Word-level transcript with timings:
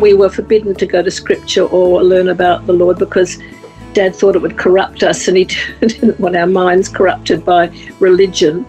we 0.00 0.14
were 0.14 0.28
forbidden 0.28 0.74
to 0.74 0.86
go 0.86 1.02
to 1.02 1.10
scripture 1.10 1.64
or 1.64 2.02
learn 2.02 2.28
about 2.28 2.66
the 2.66 2.72
Lord 2.72 2.98
because 2.98 3.38
Dad 3.92 4.14
thought 4.14 4.36
it 4.36 4.42
would 4.42 4.56
corrupt 4.56 5.02
us 5.02 5.28
and 5.28 5.36
he 5.36 5.44
didn't 5.80 6.18
want 6.20 6.36
our 6.36 6.46
minds 6.46 6.88
corrupted 6.88 7.44
by 7.44 7.66
religion. 7.98 8.64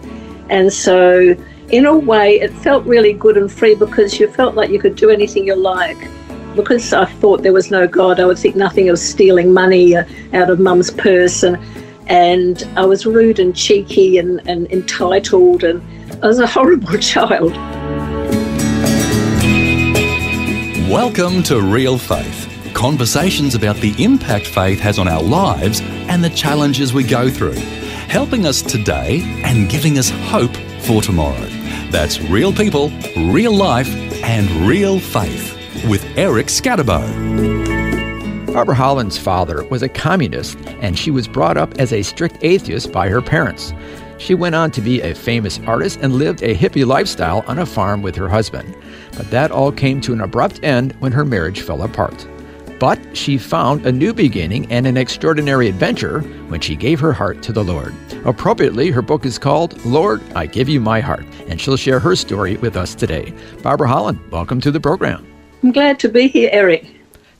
And 0.50 0.72
so, 0.72 1.36
in 1.70 1.86
a 1.86 1.96
way, 1.96 2.40
it 2.40 2.52
felt 2.52 2.84
really 2.84 3.12
good 3.12 3.36
and 3.36 3.50
free 3.50 3.74
because 3.74 4.18
you 4.18 4.28
felt 4.28 4.54
like 4.54 4.70
you 4.70 4.78
could 4.78 4.96
do 4.96 5.10
anything 5.10 5.46
you 5.46 5.54
like. 5.54 5.96
Because 6.54 6.92
I 6.92 7.06
thought 7.06 7.42
there 7.42 7.52
was 7.52 7.70
no 7.70 7.86
God, 7.86 8.20
I 8.20 8.26
would 8.26 8.38
think 8.38 8.56
nothing 8.56 8.90
of 8.90 8.98
stealing 8.98 9.54
money 9.54 9.96
uh, 9.96 10.04
out 10.34 10.50
of 10.50 10.60
mum's 10.60 10.90
purse. 10.90 11.42
And, 11.42 11.56
and 12.08 12.68
I 12.76 12.84
was 12.84 13.06
rude 13.06 13.38
and 13.38 13.56
cheeky 13.56 14.18
and, 14.18 14.46
and 14.46 14.70
entitled, 14.70 15.64
and 15.64 15.82
I 16.22 16.26
was 16.26 16.40
a 16.40 16.46
horrible 16.58 16.98
child. 16.98 17.52
Welcome 20.92 21.42
to 21.44 21.62
Real 21.62 21.96
Faith 21.96 22.74
conversations 22.74 23.54
about 23.54 23.76
the 23.76 23.94
impact 24.04 24.46
faith 24.46 24.78
has 24.80 24.98
on 24.98 25.08
our 25.08 25.22
lives 25.22 25.80
and 25.80 26.22
the 26.22 26.28
challenges 26.28 26.92
we 26.92 27.02
go 27.02 27.30
through, 27.30 27.54
helping 28.08 28.44
us 28.44 28.60
today 28.60 29.22
and 29.42 29.70
giving 29.70 29.96
us 29.96 30.10
hope 30.10 30.54
for 30.80 31.00
tomorrow. 31.00 31.46
That's 31.90 32.20
real 32.20 32.52
people, 32.52 32.90
real 33.16 33.54
life, 33.54 33.88
and 34.22 34.50
real 34.68 35.00
faith 35.00 35.56
with 35.88 36.04
Eric 36.18 36.48
Skattebo. 36.48 38.52
Barbara 38.52 38.74
Holland's 38.74 39.16
father 39.16 39.64
was 39.64 39.82
a 39.82 39.88
communist, 39.88 40.58
and 40.82 40.98
she 40.98 41.10
was 41.10 41.26
brought 41.26 41.56
up 41.56 41.72
as 41.78 41.94
a 41.94 42.02
strict 42.02 42.36
atheist 42.42 42.92
by 42.92 43.08
her 43.08 43.22
parents. 43.22 43.72
She 44.22 44.36
went 44.36 44.54
on 44.54 44.70
to 44.70 44.80
be 44.80 45.00
a 45.00 45.16
famous 45.16 45.58
artist 45.66 45.98
and 46.00 46.14
lived 46.14 46.44
a 46.44 46.54
hippie 46.54 46.86
lifestyle 46.86 47.42
on 47.48 47.58
a 47.58 47.66
farm 47.66 48.02
with 48.02 48.14
her 48.14 48.28
husband. 48.28 48.72
But 49.16 49.28
that 49.32 49.50
all 49.50 49.72
came 49.72 50.00
to 50.02 50.12
an 50.12 50.20
abrupt 50.20 50.62
end 50.62 50.92
when 51.00 51.10
her 51.10 51.24
marriage 51.24 51.62
fell 51.62 51.82
apart. 51.82 52.24
But 52.78 53.00
she 53.16 53.36
found 53.36 53.84
a 53.84 53.90
new 53.90 54.14
beginning 54.14 54.70
and 54.70 54.86
an 54.86 54.96
extraordinary 54.96 55.68
adventure 55.68 56.20
when 56.46 56.60
she 56.60 56.76
gave 56.76 57.00
her 57.00 57.12
heart 57.12 57.42
to 57.42 57.52
the 57.52 57.64
Lord. 57.64 57.92
Appropriately, 58.24 58.92
her 58.92 59.02
book 59.02 59.26
is 59.26 59.40
called 59.40 59.84
Lord, 59.84 60.22
I 60.36 60.46
Give 60.46 60.68
You 60.68 60.80
My 60.80 61.00
Heart, 61.00 61.26
and 61.48 61.60
she'll 61.60 61.76
share 61.76 61.98
her 61.98 62.14
story 62.14 62.56
with 62.58 62.76
us 62.76 62.94
today. 62.94 63.34
Barbara 63.64 63.88
Holland, 63.88 64.20
welcome 64.30 64.60
to 64.60 64.70
the 64.70 64.78
program. 64.78 65.26
I'm 65.64 65.72
glad 65.72 65.98
to 65.98 66.08
be 66.08 66.28
here, 66.28 66.48
Eric. 66.52 66.86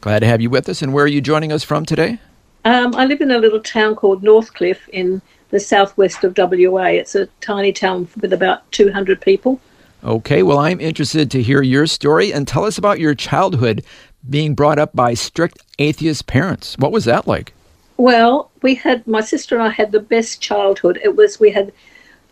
Glad 0.00 0.18
to 0.18 0.26
have 0.26 0.40
you 0.40 0.50
with 0.50 0.68
us. 0.68 0.82
And 0.82 0.92
where 0.92 1.04
are 1.04 1.08
you 1.08 1.20
joining 1.20 1.52
us 1.52 1.62
from 1.62 1.86
today? 1.86 2.18
Um, 2.64 2.92
I 2.96 3.06
live 3.06 3.20
in 3.20 3.30
a 3.30 3.38
little 3.38 3.60
town 3.60 3.94
called 3.94 4.22
Northcliffe 4.22 4.88
in 4.88 5.22
the 5.52 5.60
southwest 5.60 6.24
of 6.24 6.36
WA. 6.36 6.86
It's 6.86 7.14
a 7.14 7.26
tiny 7.40 7.72
town 7.72 8.08
with 8.20 8.32
about 8.32 8.70
200 8.72 9.20
people. 9.20 9.60
Okay, 10.02 10.42
well, 10.42 10.58
I'm 10.58 10.80
interested 10.80 11.30
to 11.30 11.42
hear 11.42 11.62
your 11.62 11.86
story 11.86 12.32
and 12.32 12.48
tell 12.48 12.64
us 12.64 12.78
about 12.78 12.98
your 12.98 13.14
childhood 13.14 13.84
being 14.28 14.54
brought 14.54 14.78
up 14.78 14.96
by 14.96 15.14
strict 15.14 15.58
atheist 15.78 16.26
parents. 16.26 16.76
What 16.78 16.90
was 16.90 17.04
that 17.04 17.28
like? 17.28 17.52
Well, 17.98 18.50
we 18.62 18.74
had, 18.74 19.06
my 19.06 19.20
sister 19.20 19.54
and 19.54 19.62
I 19.62 19.70
had 19.70 19.92
the 19.92 20.00
best 20.00 20.40
childhood. 20.40 20.98
It 21.04 21.14
was, 21.14 21.38
we 21.38 21.50
had, 21.50 21.72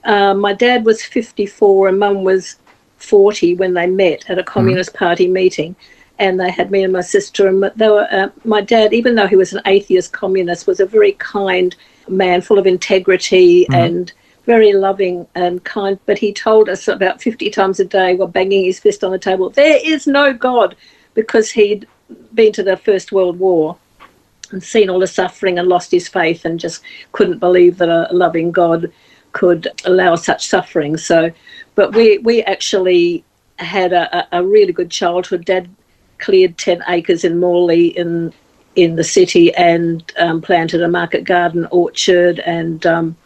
uh, 0.05 0.35
my 0.35 0.53
dad 0.53 0.85
was 0.85 1.05
54 1.05 1.89
and 1.89 1.99
mum 1.99 2.25
was 2.25 2.57
40 2.97 3.55
when 3.55 3.75
they 3.75 3.87
met 3.87 4.29
at 4.29 4.39
a 4.39 4.43
mm-hmm. 4.43 4.53
Communist 4.53 4.95
mm. 4.95 4.97
Party 4.97 5.29
meeting. 5.29 5.77
And 6.19 6.41
they 6.41 6.51
had 6.51 6.71
me 6.71 6.83
and 6.83 6.93
my 6.93 7.01
sister, 7.01 7.49
and 7.49 7.63
they 7.77 7.89
were, 7.89 8.07
uh, 8.11 8.29
my 8.45 8.61
dad, 8.61 8.93
even 8.93 9.15
though 9.15 9.27
he 9.27 9.37
was 9.37 9.55
an 9.55 9.63
atheist 9.65 10.13
communist, 10.13 10.67
was 10.67 10.79
a 10.79 10.87
very 10.87 11.13
kind, 11.13 11.75
man 12.09 12.41
full 12.41 12.59
of 12.59 12.67
integrity 12.67 13.65
mm-hmm. 13.65 13.75
and 13.75 14.13
very 14.47 14.73
loving 14.73 15.27
and 15.35 15.63
kind. 15.65 15.99
But 16.07 16.19
he 16.19 16.33
told 16.33 16.69
us 16.69 16.89
about 16.89 17.23
50 17.23 17.51
times 17.51 17.81
a 17.81 17.85
day 17.85 18.15
while 18.15 18.29
banging 18.29 18.65
his 18.65 18.81
fist 18.81 19.05
on 19.05 19.13
the 19.13 19.19
table, 19.19 19.51
there 19.51 19.79
is 19.83 20.07
no 20.07 20.33
God, 20.33 20.77
because 21.15 21.51
he'd 21.51 21.87
been 22.35 22.53
to 22.53 22.63
the 22.63 22.77
First 22.77 23.13
World 23.13 23.39
War 23.39 23.77
and 24.51 24.63
seen 24.63 24.91
all 24.91 24.99
the 24.99 25.07
suffering 25.07 25.59
and 25.59 25.69
lost 25.69 25.91
his 25.91 26.09
faith 26.09 26.45
and 26.45 26.59
just 26.59 26.83
couldn't 27.13 27.39
believe 27.39 27.79
that 27.79 27.89
a 27.89 28.09
loving 28.13 28.51
God 28.51 28.93
could 29.33 29.69
allow 29.85 30.17
such 30.17 30.49
suffering. 30.49 30.97
So, 30.97 31.31
but 31.75 31.95
we, 31.95 32.19
we 32.19 32.43
actually 32.43 33.25
had 33.59 33.93
a, 33.93 34.27
a 34.37 34.45
really 34.45 34.73
good 34.73 34.91
childhood. 34.91 35.45
Dad 35.45 35.69
cleared 36.19 36.59
10 36.59 36.83
acres 36.89 37.25
in 37.25 37.39
Morley 37.39 37.89
in 37.89 38.33
in 38.77 38.97
the 38.97 39.05
city 39.05 39.55
and 39.55 40.13
um, 40.19 40.41
planted 40.41 40.83
a 40.83 40.89
market 40.89 41.25
garden 41.25 41.67
orchard 41.71 42.39
and 42.41 42.87
um, 42.87 43.17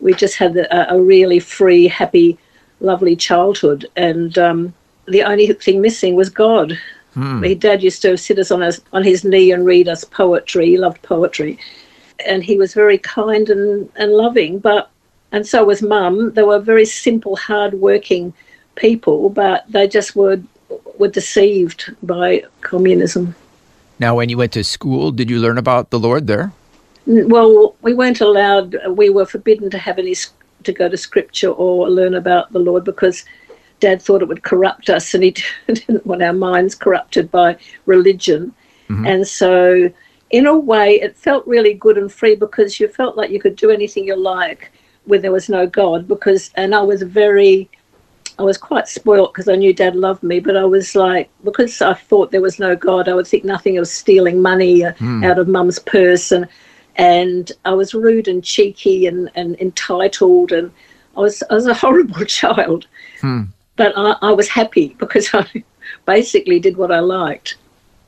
we 0.00 0.14
just 0.14 0.36
had 0.36 0.56
a, 0.56 0.94
a, 0.94 1.00
really 1.00 1.40
free 1.40 1.86
happy 1.88 2.38
lovely 2.80 3.16
childhood. 3.16 3.86
And 3.96 4.36
um, 4.38 4.74
the 5.06 5.22
only 5.22 5.52
thing 5.52 5.80
missing 5.80 6.16
was 6.16 6.28
god. 6.28 6.78
Hmm. 7.14 7.40
my 7.40 7.54
dad 7.54 7.82
used 7.82 8.02
to 8.02 8.16
sit 8.16 8.38
us 8.38 8.52
on, 8.52 8.60
his, 8.60 8.80
on 8.92 9.02
his 9.02 9.24
knee 9.24 9.50
and 9.50 9.66
read 9.66 9.88
us 9.88 10.04
poetry. 10.04 10.66
He 10.66 10.78
loved 10.78 11.02
poetry. 11.02 11.58
And 12.24 12.44
he 12.44 12.56
was 12.56 12.72
very 12.72 12.98
kind 12.98 13.48
and, 13.48 13.90
and 13.96 14.12
loving 14.12 14.58
but 14.58 14.90
and 15.32 15.46
so 15.46 15.64
was 15.64 15.80
mum. 15.80 16.32
They 16.32 16.42
were 16.42 16.58
very 16.58 16.84
simple 16.84 17.36
hard 17.36 17.74
working 17.74 18.32
people 18.76 19.30
but 19.30 19.64
they 19.68 19.88
just 19.88 20.14
were 20.14 20.40
were 20.98 21.08
deceived 21.08 21.94
by 22.02 22.44
communism 22.60 23.34
now, 24.00 24.16
when 24.16 24.30
you 24.30 24.38
went 24.38 24.52
to 24.52 24.64
school, 24.64 25.10
did 25.10 25.28
you 25.28 25.38
learn 25.38 25.58
about 25.58 25.90
the 25.90 25.98
Lord 25.98 26.26
there? 26.26 26.52
Well, 27.06 27.76
we 27.82 27.92
weren't 27.92 28.22
allowed. 28.22 28.76
We 28.88 29.10
were 29.10 29.26
forbidden 29.26 29.68
to 29.70 29.78
have 29.78 29.98
any 29.98 30.14
to 30.64 30.72
go 30.72 30.88
to 30.88 30.96
scripture 30.96 31.50
or 31.50 31.88
learn 31.88 32.14
about 32.14 32.52
the 32.52 32.58
Lord 32.58 32.84
because 32.84 33.24
Dad 33.78 34.00
thought 34.00 34.22
it 34.22 34.28
would 34.28 34.42
corrupt 34.42 34.88
us, 34.88 35.12
and 35.12 35.22
he 35.22 35.34
didn't 35.66 36.06
want 36.06 36.22
our 36.22 36.32
minds 36.32 36.74
corrupted 36.74 37.30
by 37.30 37.58
religion. 37.84 38.54
Mm-hmm. 38.88 39.06
And 39.06 39.28
so, 39.28 39.90
in 40.30 40.46
a 40.46 40.58
way, 40.58 41.00
it 41.00 41.14
felt 41.14 41.46
really 41.46 41.74
good 41.74 41.98
and 41.98 42.10
free 42.10 42.36
because 42.36 42.80
you 42.80 42.88
felt 42.88 43.18
like 43.18 43.30
you 43.30 43.40
could 43.40 43.56
do 43.56 43.70
anything 43.70 44.06
you 44.06 44.16
like 44.16 44.72
when 45.04 45.20
there 45.20 45.32
was 45.32 45.50
no 45.50 45.66
God. 45.66 46.08
Because, 46.08 46.50
and 46.54 46.74
I 46.74 46.80
was 46.80 47.02
very 47.02 47.68
I 48.40 48.42
was 48.42 48.56
quite 48.56 48.88
spoilt 48.88 49.34
because 49.34 49.48
I 49.50 49.56
knew 49.56 49.74
Dad 49.74 49.94
loved 49.94 50.22
me, 50.22 50.40
but 50.40 50.56
I 50.56 50.64
was 50.64 50.94
like, 50.94 51.28
because 51.44 51.82
I 51.82 51.92
thought 51.92 52.30
there 52.30 52.40
was 52.40 52.58
no 52.58 52.74
God, 52.74 53.06
I 53.06 53.12
would 53.12 53.26
think 53.26 53.44
nothing 53.44 53.76
of 53.76 53.86
stealing 53.86 54.40
money 54.40 54.80
mm. 54.80 55.26
out 55.26 55.38
of 55.38 55.46
Mum's 55.46 55.78
purse, 55.78 56.32
and 56.32 56.48
and 56.96 57.52
I 57.66 57.74
was 57.74 57.92
rude 57.92 58.28
and 58.28 58.42
cheeky 58.42 59.06
and, 59.06 59.30
and 59.34 59.60
entitled, 59.60 60.52
and 60.52 60.72
I 61.18 61.20
was 61.20 61.42
I 61.50 61.54
was 61.54 61.66
a 61.66 61.74
horrible 61.84 62.24
child, 62.24 62.86
mm. 63.20 63.46
but 63.76 63.92
I, 63.94 64.16
I 64.22 64.32
was 64.32 64.48
happy 64.48 64.96
because 64.98 65.28
I 65.34 65.46
basically 66.06 66.58
did 66.58 66.78
what 66.78 66.90
I 66.90 67.00
liked. 67.00 67.58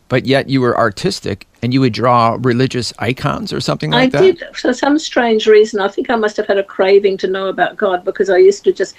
But 0.09 0.25
yet 0.25 0.49
you 0.49 0.62
were 0.62 0.78
artistic 0.78 1.47
and 1.62 1.75
you 1.75 1.81
would 1.82 1.93
draw 1.93 2.38
religious 2.41 2.93
icons 2.99 3.53
or 3.53 3.60
something 3.60 3.91
like 3.91 4.03
I 4.03 4.09
that? 4.09 4.22
I 4.22 4.31
did, 4.31 4.56
for 4.56 4.72
some 4.72 4.99
strange 4.99 5.47
reason. 5.47 5.81
I 5.81 5.88
think 5.88 6.09
I 6.09 6.16
must 6.16 6.38
have 6.38 6.47
had 6.47 6.59
a 6.59 6.64
craving 6.64 7.19
to 7.19 7.28
know 7.28 7.49
about 7.49 7.76
God 7.76 8.04
because 8.04 8.31
I 8.31 8.38
used 8.38 8.64
to 8.64 8.72
just 8.72 8.94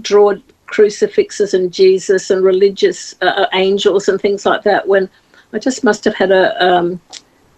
draw 0.00 0.34
crucifixes 0.66 1.54
and 1.54 1.72
Jesus 1.72 2.30
and 2.30 2.44
religious 2.44 3.14
uh, 3.22 3.26
uh, 3.26 3.46
angels 3.52 4.08
and 4.08 4.20
things 4.20 4.44
like 4.44 4.62
that 4.64 4.86
when 4.86 5.08
I 5.52 5.58
just 5.58 5.84
must 5.84 6.04
have 6.04 6.14
had 6.14 6.30
a, 6.30 6.64
um, 6.64 7.00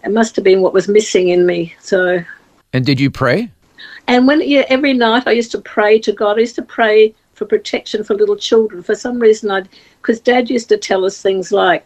it 0.03 0.11
must 0.11 0.35
have 0.35 0.45
been 0.45 0.61
what 0.61 0.73
was 0.73 0.87
missing 0.87 1.29
in 1.29 1.45
me. 1.45 1.75
So. 1.79 2.23
And 2.73 2.85
did 2.85 2.99
you 2.99 3.11
pray? 3.11 3.51
And 4.07 4.27
when, 4.27 4.41
yeah, 4.41 4.65
every 4.69 4.93
night 4.93 5.23
I 5.27 5.31
used 5.31 5.51
to 5.51 5.61
pray 5.61 5.99
to 5.99 6.11
God. 6.11 6.37
I 6.37 6.41
used 6.41 6.55
to 6.55 6.61
pray 6.63 7.13
for 7.33 7.45
protection 7.45 8.03
for 8.03 8.15
little 8.15 8.35
children. 8.35 8.83
For 8.83 8.95
some 8.95 9.19
reason, 9.19 9.49
I, 9.51 9.63
because 10.01 10.19
Dad 10.19 10.49
used 10.49 10.69
to 10.69 10.77
tell 10.77 11.05
us 11.05 11.21
things 11.21 11.51
like, 11.51 11.85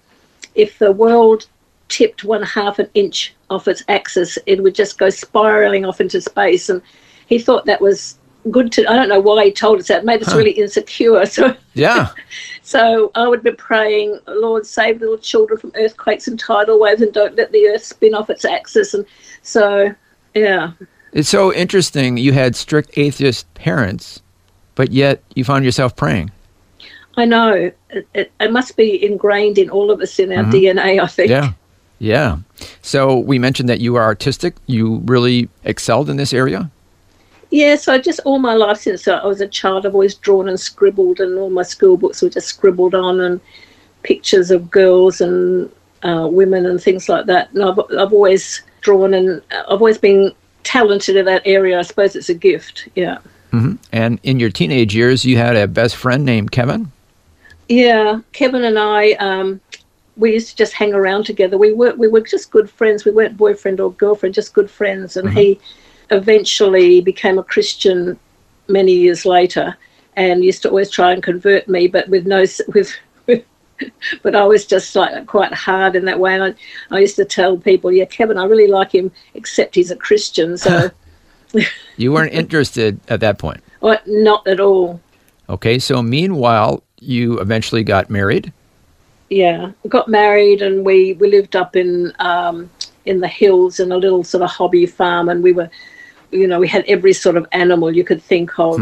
if 0.56 0.77
the 0.80 0.92
world 0.92 1.48
tipped 1.89 2.24
one 2.24 2.44
half 2.44 2.80
an 2.80 2.89
inch 2.94 3.36
off 3.50 3.68
its 3.68 3.83
axis, 3.88 4.38
it 4.45 4.62
would 4.62 4.75
just 4.75 4.98
go 4.98 5.09
spiraling 5.09 5.86
off 5.86 6.01
into 6.01 6.21
space. 6.21 6.69
And 6.69 6.81
he 7.27 7.39
thought 7.39 7.65
that 7.65 7.81
was 7.81 8.18
good 8.51 8.72
to 8.74 8.90
I 8.90 8.95
don't 8.95 9.10
know 9.10 9.19
why 9.19 9.45
he 9.45 9.51
told 9.51 9.80
us 9.80 9.88
that. 9.88 10.06
Made 10.06 10.22
us 10.22 10.31
huh. 10.31 10.38
really 10.38 10.51
insecure. 10.51 11.25
So 11.34 11.56
Yeah. 11.74 12.10
so 12.62 13.12
I 13.16 13.28
would 13.28 13.44
be 13.44 13.51
praying, 13.51 14.19
Lord, 14.28 14.66
save 14.66 15.01
little 15.01 15.18
children 15.18 15.60
from 15.60 15.72
earthquakes 15.75 16.28
and 16.28 16.40
tidal 16.40 16.80
waves 16.80 17.01
and 17.01 17.13
don't 17.13 17.36
let 17.36 17.51
the 17.51 17.68
earth 17.68 17.84
spin 17.84 18.13
off 18.13 18.30
its 18.30 18.45
axis 18.45 18.94
and 18.94 19.06
so 19.42 19.94
yeah. 20.34 20.72
It's 21.12 21.30
so 21.30 21.54
interesting 21.54 22.18
you 22.18 22.34
had 22.34 22.56
strict 22.56 22.98
atheist 22.98 23.51
parents, 23.54 24.22
but 24.75 24.92
yet 24.92 25.22
you 25.36 25.44
found 25.44 25.63
yourself 25.63 25.96
praying. 25.96 26.31
I 27.16 27.25
know. 27.25 27.72
It, 27.89 28.07
it, 28.16 28.31
it 28.39 28.51
must 28.51 28.75
be 28.75 29.06
ingrained 29.06 29.60
in 29.60 29.69
all 29.69 29.92
of 29.92 30.01
us 30.01 30.18
in 30.18 30.31
our 30.31 30.44
mm-hmm. 30.44 30.80
DNA, 30.80 31.00
I 31.00 31.07
think. 31.07 31.30
Yeah. 31.30 31.54
Yeah. 32.00 32.38
So 32.81 33.18
we 33.18 33.39
mentioned 33.39 33.69
that 33.69 33.80
you 33.80 33.96
are 33.96 34.04
artistic. 34.04 34.56
You 34.66 34.98
really 35.06 35.50
excelled 35.63 36.10
in 36.10 36.18
this 36.18 36.34
area. 36.34 36.69
Yes, 37.53 37.88
I 37.88 38.00
just 38.00 38.19
all 38.25 38.39
my 38.39 38.55
life 38.55 38.79
since 38.79 39.07
I 39.07 39.23
was 39.23 39.39
a 39.39 39.47
child, 39.47 39.85
I've 39.85 39.94
always 39.94 40.15
drawn 40.15 40.50
and 40.50 40.59
scribbled, 40.59 41.19
and 41.19 41.38
all 41.38 41.51
my 41.51 41.61
school 41.61 41.97
books 41.97 42.23
were 42.23 42.29
just 42.29 42.47
scribbled 42.47 42.95
on, 42.95 43.19
and 43.19 43.39
pictures 44.01 44.50
of 44.50 44.71
girls 44.71 45.21
and 45.21 45.71
uh, 46.01 46.27
women 46.31 46.65
and 46.65 46.81
things 46.81 47.07
like 47.07 47.27
that. 47.27 47.51
And 47.53 47.63
I've, 47.63 47.77
I've 47.77 48.11
always 48.11 48.63
drawn, 48.81 49.13
and 49.13 49.39
I've 49.51 49.81
always 49.83 50.00
been 50.00 50.33
talented 50.63 51.15
in 51.15 51.25
that 51.25 51.44
area. 51.45 51.77
I 51.77 51.83
suppose 51.83 52.15
it's 52.15 52.27
a 52.27 52.33
gift. 52.33 52.88
Yeah. 52.95 53.19
hmm 53.51 53.75
And 53.91 54.19
in 54.23 54.39
your 54.39 54.50
teenage 54.50 54.95
years, 54.95 55.23
you 55.23 55.38
had 55.38 55.55
a 55.55 55.67
best 55.67 55.95
friend 55.95 56.25
named 56.25 56.51
Kevin. 56.51 56.91
Yeah, 57.69 58.21
Kevin 58.31 58.63
and 58.63 58.79
I, 58.79 59.11
um, 59.13 59.61
we 60.17 60.33
used 60.33 60.50
to 60.50 60.55
just 60.55 60.73
hang 60.73 60.95
around 60.95 61.25
together. 61.25 61.59
We 61.59 61.71
were 61.71 61.94
we 61.94 62.07
were 62.07 62.21
just 62.21 62.50
good 62.50 62.67
friends. 62.67 63.05
We 63.05 63.11
weren't 63.11 63.38
boyfriend 63.38 63.79
or 63.79 63.91
girlfriend, 63.94 64.33
just 64.33 64.55
good 64.55 64.71
friends. 64.71 65.17
And 65.17 65.29
he 65.29 65.59
eventually 66.11 67.01
became 67.01 67.38
a 67.38 67.44
Christian 67.44 68.17
many 68.67 68.94
years 68.94 69.25
later, 69.25 69.75
and 70.15 70.44
used 70.44 70.61
to 70.63 70.69
always 70.69 70.89
try 70.89 71.11
and 71.11 71.21
convert 71.23 71.67
me, 71.67 71.88
but 71.88 72.07
with 72.09 72.25
no 72.25 72.45
with. 72.73 72.94
But 74.21 74.35
I 74.35 74.45
was 74.45 74.65
just 74.65 74.95
like 74.95 75.25
quite 75.25 75.51
hard 75.51 75.95
in 75.95 76.05
that 76.05 76.19
way, 76.19 76.33
and 76.35 76.44
I, 76.44 76.53
I 76.95 77.00
used 77.00 77.15
to 77.17 77.25
tell 77.25 77.57
people, 77.57 77.91
"Yeah, 77.91 78.05
Kevin, 78.05 78.38
I 78.38 78.45
really 78.45 78.67
like 78.67 78.94
him, 78.94 79.11
except 79.33 79.75
he's 79.75 79.91
a 79.91 79.95
Christian, 79.95 80.57
so 80.57 80.89
You 81.97 82.13
weren't 82.13 82.31
interested 82.41 83.00
at 83.09 83.19
that 83.21 83.39
point. 83.39 83.61
well, 83.81 84.00
not 84.05 84.47
at 84.47 84.59
all." 84.59 85.01
Okay. 85.50 85.79
So 85.79 86.01
meanwhile, 86.01 86.83
you 87.01 87.39
eventually 87.39 87.83
got 87.83 88.09
married. 88.09 88.53
yeah 89.29 89.71
got 89.89 90.07
married 90.07 90.61
and 90.61 90.85
we 90.85 91.13
we 91.13 91.27
lived 91.29 91.55
up 91.55 91.75
in 91.75 92.13
um 92.19 92.69
in 93.05 93.19
the 93.19 93.27
hills 93.27 93.79
in 93.79 93.91
a 93.91 93.97
little 93.97 94.23
sort 94.23 94.44
of 94.44 94.50
hobby 94.50 94.85
farm 94.85 95.27
and 95.29 95.41
we 95.44 95.51
were 95.51 95.69
you 96.33 96.47
know 96.47 96.59
we 96.59 96.68
had 96.68 96.83
every 96.88 97.13
sort 97.13 97.38
of 97.38 97.45
animal 97.51 97.95
you 97.95 98.03
could 98.03 98.21
think 98.21 98.57
of 98.59 98.80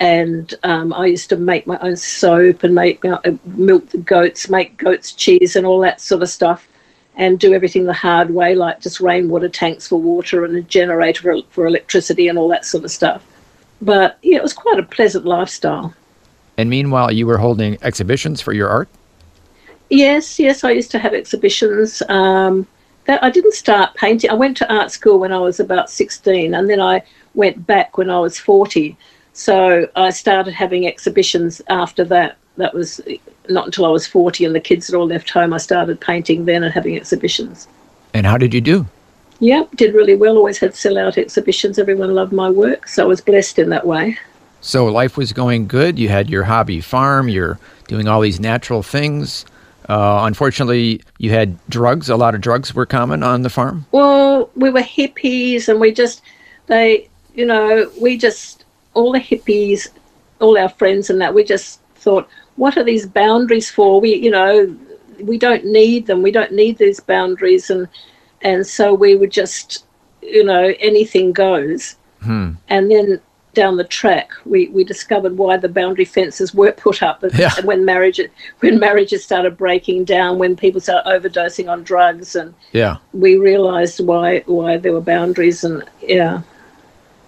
and 0.00 0.54
um, 0.62 0.92
i 0.92 1.06
used 1.06 1.28
to 1.28 1.36
make 1.36 1.66
my 1.66 1.78
own 1.80 1.96
soap 1.96 2.62
and 2.62 2.74
make 2.74 3.04
uh, 3.04 3.20
milk 3.44 3.88
the 3.90 3.98
goats 3.98 4.48
make 4.48 4.76
goats 4.76 5.12
cheese 5.12 5.56
and 5.56 5.66
all 5.66 5.80
that 5.80 6.00
sort 6.00 6.22
of 6.22 6.28
stuff 6.28 6.68
and 7.16 7.40
do 7.40 7.52
everything 7.52 7.84
the 7.84 7.92
hard 7.92 8.30
way 8.30 8.54
like 8.54 8.80
just 8.80 9.00
rainwater 9.00 9.48
tanks 9.48 9.88
for 9.88 10.00
water 10.00 10.44
and 10.44 10.54
a 10.56 10.62
generator 10.62 11.22
for, 11.22 11.42
for 11.50 11.66
electricity 11.66 12.28
and 12.28 12.38
all 12.38 12.48
that 12.48 12.64
sort 12.64 12.84
of 12.84 12.90
stuff 12.90 13.24
but 13.82 14.18
yeah 14.22 14.36
it 14.36 14.42
was 14.42 14.52
quite 14.52 14.78
a 14.78 14.82
pleasant 14.84 15.24
lifestyle 15.24 15.92
And 16.58 16.68
meanwhile, 16.68 17.12
you 17.12 17.24
were 17.24 17.38
holding 17.38 17.78
exhibitions 17.82 18.40
for 18.40 18.52
your 18.52 18.68
art. 18.68 18.88
Yes, 19.90 20.40
yes, 20.40 20.64
I 20.64 20.72
used 20.72 20.90
to 20.90 20.98
have 20.98 21.14
exhibitions. 21.14 22.02
Um, 22.08 22.66
that 23.08 23.24
I 23.24 23.30
didn't 23.30 23.54
start 23.54 23.94
painting. 23.94 24.30
I 24.30 24.34
went 24.34 24.56
to 24.58 24.72
art 24.72 24.92
school 24.92 25.18
when 25.18 25.32
I 25.32 25.38
was 25.38 25.58
about 25.58 25.90
sixteen, 25.90 26.54
and 26.54 26.70
then 26.70 26.80
I 26.80 27.02
went 27.34 27.66
back 27.66 27.98
when 27.98 28.10
I 28.10 28.20
was 28.20 28.38
forty. 28.38 28.96
So 29.32 29.88
I 29.96 30.10
started 30.10 30.52
having 30.52 30.86
exhibitions 30.86 31.60
after 31.68 32.04
that. 32.04 32.36
That 32.58 32.74
was 32.74 33.00
not 33.48 33.66
until 33.66 33.86
I 33.86 33.90
was 33.90 34.06
forty, 34.06 34.44
and 34.44 34.54
the 34.54 34.60
kids 34.60 34.86
had 34.86 34.94
all 34.94 35.06
left 35.06 35.30
home. 35.30 35.52
I 35.52 35.58
started 35.58 36.00
painting 36.00 36.44
then 36.44 36.62
and 36.62 36.72
having 36.72 36.96
exhibitions. 36.96 37.66
And 38.12 38.26
how 38.26 38.36
did 38.36 38.52
you 38.52 38.60
do? 38.60 38.86
Yep, 39.40 39.76
did 39.76 39.94
really 39.94 40.16
well. 40.16 40.36
Always 40.36 40.58
had 40.58 40.74
sell-out 40.74 41.16
exhibitions. 41.16 41.78
Everyone 41.78 42.14
loved 42.14 42.32
my 42.32 42.50
work, 42.50 42.88
so 42.88 43.04
I 43.04 43.06
was 43.06 43.20
blessed 43.20 43.58
in 43.58 43.70
that 43.70 43.86
way. 43.86 44.18
So 44.60 44.86
life 44.86 45.16
was 45.16 45.32
going 45.32 45.68
good. 45.68 45.98
You 45.98 46.08
had 46.08 46.28
your 46.28 46.42
hobby 46.42 46.80
farm. 46.80 47.28
You're 47.28 47.58
doing 47.86 48.08
all 48.08 48.20
these 48.20 48.40
natural 48.40 48.82
things. 48.82 49.46
Uh, 49.88 50.20
unfortunately, 50.24 51.00
you 51.18 51.30
had 51.30 51.58
drugs. 51.68 52.10
A 52.10 52.16
lot 52.16 52.34
of 52.34 52.40
drugs 52.40 52.74
were 52.74 52.86
common 52.86 53.22
on 53.22 53.42
the 53.42 53.50
farm. 53.50 53.86
Well, 53.92 54.50
we 54.54 54.70
were 54.70 54.82
hippies, 54.82 55.68
and 55.68 55.80
we 55.80 55.92
just 55.92 56.22
they, 56.66 57.08
you 57.34 57.46
know, 57.46 57.90
we 58.00 58.18
just 58.18 58.64
all 58.94 59.12
the 59.12 59.20
hippies, 59.20 59.88
all 60.40 60.58
our 60.58 60.68
friends, 60.68 61.08
and 61.08 61.20
that 61.20 61.34
we 61.34 61.42
just 61.42 61.80
thought, 61.96 62.28
what 62.56 62.76
are 62.76 62.84
these 62.84 63.06
boundaries 63.06 63.70
for? 63.70 64.00
We, 64.00 64.14
you 64.14 64.30
know, 64.30 64.76
we 65.20 65.38
don't 65.38 65.64
need 65.64 66.06
them. 66.06 66.22
We 66.22 66.32
don't 66.32 66.52
need 66.52 66.78
these 66.78 67.00
boundaries, 67.00 67.70
and 67.70 67.88
and 68.42 68.66
so 68.66 68.92
we 68.92 69.16
would 69.16 69.32
just, 69.32 69.86
you 70.22 70.44
know, 70.44 70.74
anything 70.80 71.32
goes. 71.32 71.96
Hmm. 72.20 72.52
And 72.68 72.90
then 72.90 73.20
down 73.54 73.76
the 73.76 73.84
track, 73.84 74.30
we, 74.44 74.68
we 74.68 74.84
discovered 74.84 75.36
why 75.36 75.56
the 75.56 75.68
boundary 75.68 76.04
fences 76.04 76.54
were 76.54 76.72
put 76.72 77.02
up. 77.02 77.22
And 77.22 77.32
Yeah. 77.38 77.50
When 77.64 77.84
marriage 77.84 78.20
when 78.60 78.78
marriages 78.78 79.24
started 79.24 79.56
breaking 79.56 80.04
down, 80.04 80.38
when 80.38 80.54
people 80.56 80.80
started 80.80 81.08
overdosing 81.08 81.68
on 81.70 81.82
drugs, 81.82 82.36
and 82.36 82.54
Yeah. 82.72 82.98
we 83.12 83.36
realised 83.36 84.00
why 84.04 84.40
why 84.46 84.76
there 84.76 84.92
were 84.92 85.00
boundaries. 85.00 85.64
And 85.64 85.82
yeah, 86.02 86.42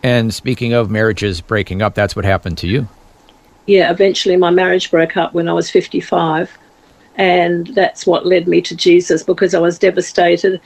And 0.02 0.32
speaking 0.32 0.72
of 0.72 0.90
marriages 0.90 1.40
breaking 1.40 1.82
up, 1.82 1.94
that's 1.94 2.14
what 2.14 2.24
happened 2.24 2.58
to 2.58 2.68
you. 2.68 2.86
yeah. 3.66 3.90
Eventually, 3.90 4.36
my 4.36 4.50
marriage 4.50 4.90
broke 4.90 5.16
up 5.16 5.34
when 5.34 5.48
I 5.48 5.52
was 5.52 5.70
fifty 5.70 6.00
five, 6.00 6.56
and 7.16 7.66
that's 7.68 8.06
what 8.06 8.26
led 8.26 8.46
me 8.46 8.60
to 8.62 8.76
Jesus 8.76 9.22
because 9.22 9.54
I 9.54 9.58
was 9.58 9.78
devastated. 9.78 10.60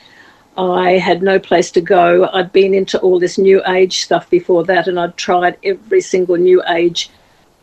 I 0.57 0.91
had 0.93 1.21
no 1.21 1.37
place 1.39 1.69
to 1.71 1.81
go. 1.81 2.29
I'd 2.31 2.51
been 2.53 2.73
into 2.73 2.99
all 2.99 3.19
this 3.19 3.37
new 3.37 3.61
age 3.67 4.03
stuff 4.03 4.29
before 4.29 4.63
that, 4.65 4.87
and 4.87 4.99
I'd 4.99 5.17
tried 5.17 5.57
every 5.63 6.01
single 6.01 6.37
new 6.37 6.63
age 6.67 7.09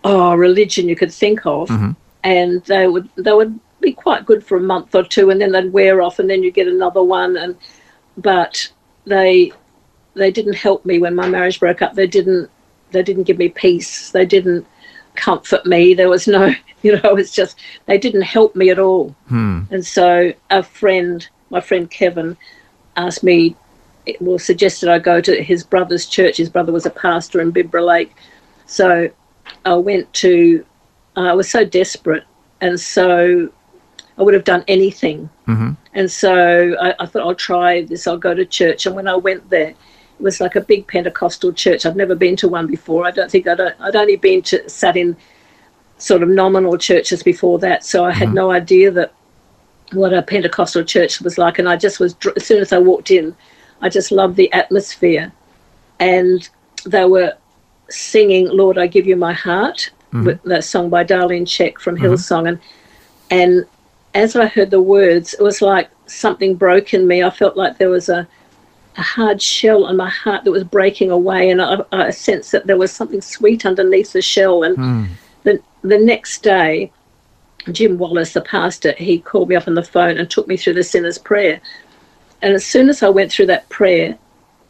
oh, 0.04 0.34
religion 0.34 0.88
you 0.88 0.96
could 0.96 1.12
think 1.12 1.46
of, 1.46 1.70
and 2.22 2.62
they 2.64 2.86
would 2.86 3.08
they 3.16 3.32
would 3.32 3.58
be 3.80 3.92
quite 3.92 4.26
good 4.26 4.44
for 4.44 4.56
a 4.56 4.60
month 4.60 4.94
or 4.94 5.02
two, 5.02 5.30
and 5.30 5.40
then 5.40 5.52
they'd 5.52 5.72
wear 5.72 6.02
off, 6.02 6.18
and 6.18 6.28
then 6.28 6.42
you 6.42 6.50
get 6.50 6.68
another 6.68 7.02
one, 7.02 7.36
and 7.36 7.56
but 8.16 8.70
they 9.06 9.52
they 10.14 10.30
didn't 10.30 10.54
help 10.54 10.84
me 10.84 10.98
when 10.98 11.14
my 11.14 11.28
marriage 11.28 11.60
broke 11.60 11.82
up. 11.82 11.94
They 11.94 12.06
didn't 12.06 12.50
they 12.90 13.02
didn't 13.02 13.24
give 13.24 13.38
me 13.38 13.48
peace. 13.48 14.10
They 14.10 14.26
didn't 14.26 14.66
comfort 15.14 15.66
me. 15.66 15.94
There 15.94 16.08
was 16.08 16.26
no 16.26 16.52
you 16.82 16.92
know 16.92 17.10
it 17.10 17.14
was 17.14 17.32
just 17.32 17.58
they 17.86 17.98
didn't 17.98 18.22
help 18.22 18.54
me 18.54 18.70
at 18.70 18.78
all. 18.78 19.14
Hmm. 19.28 19.62
And 19.70 19.84
so 19.84 20.32
a 20.50 20.62
friend, 20.62 21.26
my 21.50 21.60
friend 21.60 21.90
Kevin, 21.90 22.36
asked 22.96 23.22
me, 23.22 23.56
well, 24.20 24.38
suggested 24.38 24.88
I 24.88 24.98
go 24.98 25.20
to 25.20 25.42
his 25.42 25.62
brother's 25.62 26.06
church. 26.06 26.36
His 26.36 26.50
brother 26.50 26.72
was 26.72 26.86
a 26.86 26.90
pastor 26.90 27.40
in 27.40 27.52
Bibra 27.52 27.84
Lake. 27.86 28.14
So 28.66 29.10
I 29.64 29.74
went 29.74 30.12
to, 30.14 30.64
I 31.16 31.34
was 31.34 31.48
so 31.48 31.64
desperate. 31.64 32.24
And 32.60 32.78
so 32.78 33.50
I 34.18 34.22
would 34.22 34.34
have 34.34 34.44
done 34.44 34.64
anything. 34.68 35.30
Mhm. 35.46 35.76
And 35.94 36.10
so 36.10 36.76
I, 36.80 36.94
I 37.00 37.06
thought, 37.06 37.22
I'll 37.22 37.34
try 37.34 37.82
this. 37.82 38.06
I'll 38.06 38.18
go 38.18 38.34
to 38.34 38.44
church. 38.44 38.86
And 38.86 38.96
when 38.96 39.08
I 39.08 39.16
went 39.16 39.48
there, 39.50 39.70
it 39.70 39.76
was 40.18 40.40
like 40.40 40.56
a 40.56 40.60
big 40.60 40.86
Pentecostal 40.86 41.52
church. 41.52 41.84
I'd 41.84 41.96
never 41.96 42.14
been 42.14 42.36
to 42.36 42.48
one 42.48 42.66
before. 42.66 43.06
I 43.06 43.10
don't 43.10 43.30
think 43.30 43.46
I'd, 43.46 43.60
I'd 43.60 43.96
only 43.96 44.16
been 44.16 44.42
to, 44.42 44.68
sat 44.68 44.96
in 44.96 45.16
sort 45.98 46.22
of 46.22 46.28
nominal 46.28 46.76
churches 46.76 47.22
before 47.22 47.58
that. 47.60 47.84
So 47.84 48.04
I 48.04 48.12
had 48.12 48.34
no 48.34 48.50
idea 48.50 48.90
that 48.92 49.12
what 49.92 50.12
a 50.12 50.22
Pentecostal 50.22 50.84
church 50.84 51.20
was 51.20 51.38
like. 51.38 51.58
And 51.58 51.68
I 51.68 51.76
just 51.76 52.00
was, 52.00 52.16
as 52.36 52.46
soon 52.46 52.60
as 52.60 52.72
I 52.72 52.78
walked 52.78 53.10
in, 53.10 53.34
I 53.80 53.88
just 53.88 54.12
loved 54.12 54.36
the 54.36 54.52
atmosphere. 54.52 55.32
And 55.98 56.48
they 56.84 57.04
were 57.04 57.36
singing, 57.90 58.48
Lord, 58.48 58.78
I 58.78 58.86
give 58.86 59.06
you 59.06 59.16
my 59.16 59.32
heart, 59.32 59.90
mm-hmm. 60.12 60.24
with 60.24 60.42
that 60.44 60.64
song 60.64 60.90
by 60.90 61.04
Darlene 61.04 61.42
Zschech 61.42 61.78
from 61.78 61.96
mm-hmm. 61.96 62.06
Hillsong. 62.06 62.48
And, 62.48 62.60
and 63.30 63.66
as 64.14 64.36
I 64.36 64.46
heard 64.46 64.70
the 64.70 64.82
words, 64.82 65.34
it 65.34 65.42
was 65.42 65.62
like 65.62 65.90
something 66.06 66.54
broke 66.54 66.94
in 66.94 67.06
me. 67.06 67.22
I 67.22 67.30
felt 67.30 67.56
like 67.56 67.78
there 67.78 67.90
was 67.90 68.08
a, 68.08 68.26
a 68.96 69.02
hard 69.02 69.40
shell 69.40 69.84
on 69.84 69.96
my 69.96 70.10
heart 70.10 70.44
that 70.44 70.50
was 70.50 70.64
breaking 70.64 71.10
away. 71.10 71.50
And 71.50 71.62
I, 71.62 71.78
I 71.92 72.10
sensed 72.10 72.52
that 72.52 72.66
there 72.66 72.76
was 72.76 72.92
something 72.92 73.20
sweet 73.20 73.64
underneath 73.64 74.12
the 74.12 74.22
shell. 74.22 74.64
And 74.64 74.76
hmm. 74.76 75.04
the, 75.44 75.62
the 75.82 75.98
next 75.98 76.42
day, 76.42 76.92
Jim 77.70 77.98
Wallace, 77.98 78.32
the 78.32 78.40
pastor, 78.40 78.92
he 78.92 79.20
called 79.20 79.48
me 79.48 79.54
up 79.54 79.68
on 79.68 79.74
the 79.74 79.82
phone 79.82 80.18
and 80.18 80.28
took 80.28 80.48
me 80.48 80.56
through 80.56 80.74
the 80.74 80.82
sinner's 80.82 81.18
prayer. 81.18 81.60
And 82.40 82.54
as 82.54 82.66
soon 82.66 82.88
as 82.88 83.02
I 83.02 83.08
went 83.08 83.30
through 83.30 83.46
that 83.46 83.68
prayer, 83.68 84.18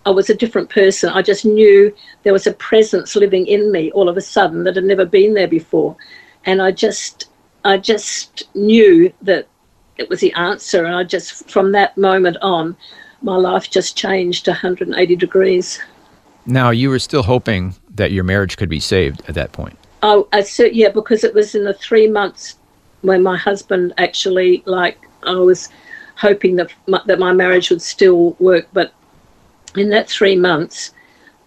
I 0.04 0.10
was 0.10 0.28
a 0.28 0.34
different 0.34 0.68
person. 0.68 1.10
I 1.10 1.22
just 1.22 1.44
knew 1.44 1.94
there 2.22 2.32
was 2.32 2.46
a 2.46 2.52
presence 2.52 3.16
living 3.16 3.46
in 3.46 3.70
me 3.72 3.90
all 3.92 4.08
of 4.08 4.16
a 4.16 4.20
sudden 4.20 4.64
that 4.64 4.76
had 4.76 4.84
never 4.84 5.06
been 5.06 5.34
there 5.34 5.48
before. 5.48 5.96
And 6.44 6.60
I 6.60 6.72
just 6.72 7.28
I 7.64 7.78
just 7.78 8.42
knew 8.54 9.12
that 9.22 9.46
it 9.96 10.08
was 10.08 10.20
the 10.20 10.32
answer. 10.32 10.84
And 10.84 10.94
I 10.94 11.04
just 11.04 11.48
from 11.48 11.72
that 11.72 11.96
moment 11.96 12.36
on, 12.42 12.76
my 13.22 13.36
life 13.36 13.70
just 13.70 13.96
changed 13.96 14.48
180 14.48 15.16
degrees. 15.16 15.80
Now, 16.44 16.70
you 16.70 16.90
were 16.90 16.98
still 16.98 17.22
hoping 17.22 17.76
that 17.94 18.10
your 18.10 18.24
marriage 18.24 18.56
could 18.56 18.68
be 18.68 18.80
saved 18.80 19.22
at 19.28 19.36
that 19.36 19.52
point. 19.52 19.78
Oh, 20.02 20.26
I, 20.32 20.40
I 20.40 20.64
yeah, 20.72 20.88
because 20.88 21.22
it 21.22 21.32
was 21.32 21.54
in 21.54 21.62
the 21.62 21.74
three 21.74 22.08
months 22.08 22.58
when 23.02 23.22
my 23.22 23.36
husband 23.36 23.92
actually, 23.98 24.62
like, 24.66 24.98
I 25.24 25.34
was 25.34 25.68
hoping 26.16 26.56
that 26.56 26.72
my, 26.86 27.00
that 27.06 27.18
my 27.18 27.32
marriage 27.32 27.70
would 27.70 27.82
still 27.82 28.36
work. 28.38 28.66
But 28.72 28.92
in 29.76 29.90
that 29.90 30.08
three 30.08 30.36
months, 30.36 30.92